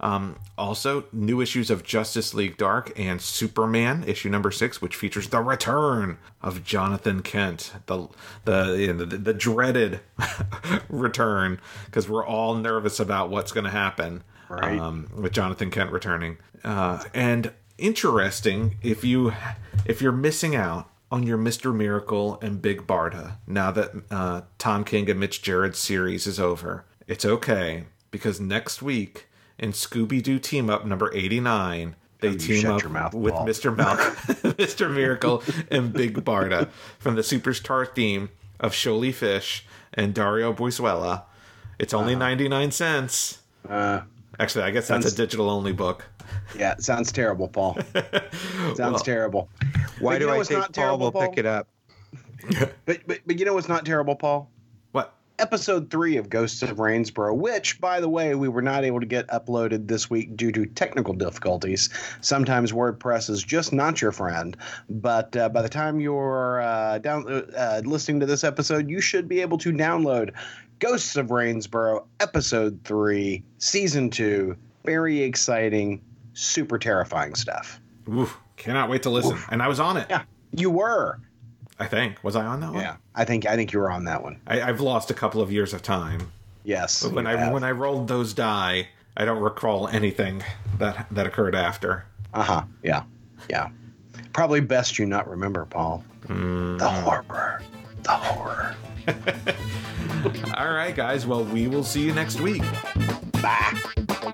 [0.01, 5.29] Um, also, new issues of Justice League Dark and Superman, issue number six, which features
[5.29, 8.09] the return of Jonathan Kent, the
[8.43, 10.01] the you know, the, the dreaded
[10.89, 14.77] return, because we're all nervous about what's going to happen Right.
[14.77, 16.37] um, with Jonathan Kent returning.
[16.65, 19.31] Uh, and interesting, if you
[19.85, 24.83] if you're missing out on your Mister Miracle and Big Barda now that uh, Tom
[24.83, 29.27] King and Mitch Gerads' series is over, it's okay because next week
[29.59, 31.95] in Scooby Doo Team Up number eighty nine.
[32.19, 33.45] They You team up mouth, with Paul.
[33.45, 33.75] Mr.
[33.75, 34.15] Malcolm,
[34.53, 34.91] Mr.
[34.91, 38.29] Miracle, and Big Barda from the Superstar theme
[38.61, 41.23] of Sholly Fisch and Dario Brizuela.
[41.77, 43.39] It's only 99 cents.
[43.67, 44.01] Uh,
[44.39, 46.05] Actually, I guess that's a digital only book.
[46.57, 47.77] Yeah, it sounds terrible, Paul.
[47.93, 49.49] sounds Well, terrible.
[49.99, 51.67] Why But you do know I what's think not Paul terrible, will pick it up?
[52.85, 54.49] But, but but you know what's not terrible, Paul?
[54.91, 55.13] What?
[55.39, 59.05] Episode three of Ghosts of Rainsboro, which, by the way, we were not able to
[59.05, 61.89] get uploaded this week due to technical difficulties.
[62.21, 64.55] Sometimes WordPress is just not your friend.
[64.89, 69.27] But uh, by the time you're uh, down uh, listening to this episode, you should
[69.27, 70.31] be able to download
[70.79, 74.55] Ghosts of Rainsboro, Episode three, Season two.
[74.85, 76.01] Very exciting,
[76.33, 77.79] super terrifying stuff.
[78.09, 79.37] Oof, cannot wait to listen.
[79.49, 80.07] And I was on it.
[80.09, 81.19] Yeah, you were.
[81.79, 82.23] I think.
[82.23, 82.81] Was I on that one?
[82.81, 84.39] Yeah, I think I think you were on that one.
[84.47, 86.31] I, I've lost a couple of years of time.
[86.63, 87.03] Yes.
[87.03, 87.53] When you I have.
[87.53, 90.43] when I rolled those die, I don't recall anything
[90.77, 92.05] that that occurred after.
[92.33, 92.63] Uh huh.
[92.83, 93.03] Yeah.
[93.49, 93.69] Yeah.
[94.33, 96.03] Probably best you not remember, Paul.
[96.27, 96.77] Hmm.
[96.77, 97.61] The horror.
[98.03, 98.75] The horror.
[100.57, 101.25] All right, guys.
[101.27, 102.63] Well, we will see you next week.
[103.41, 104.33] Bye.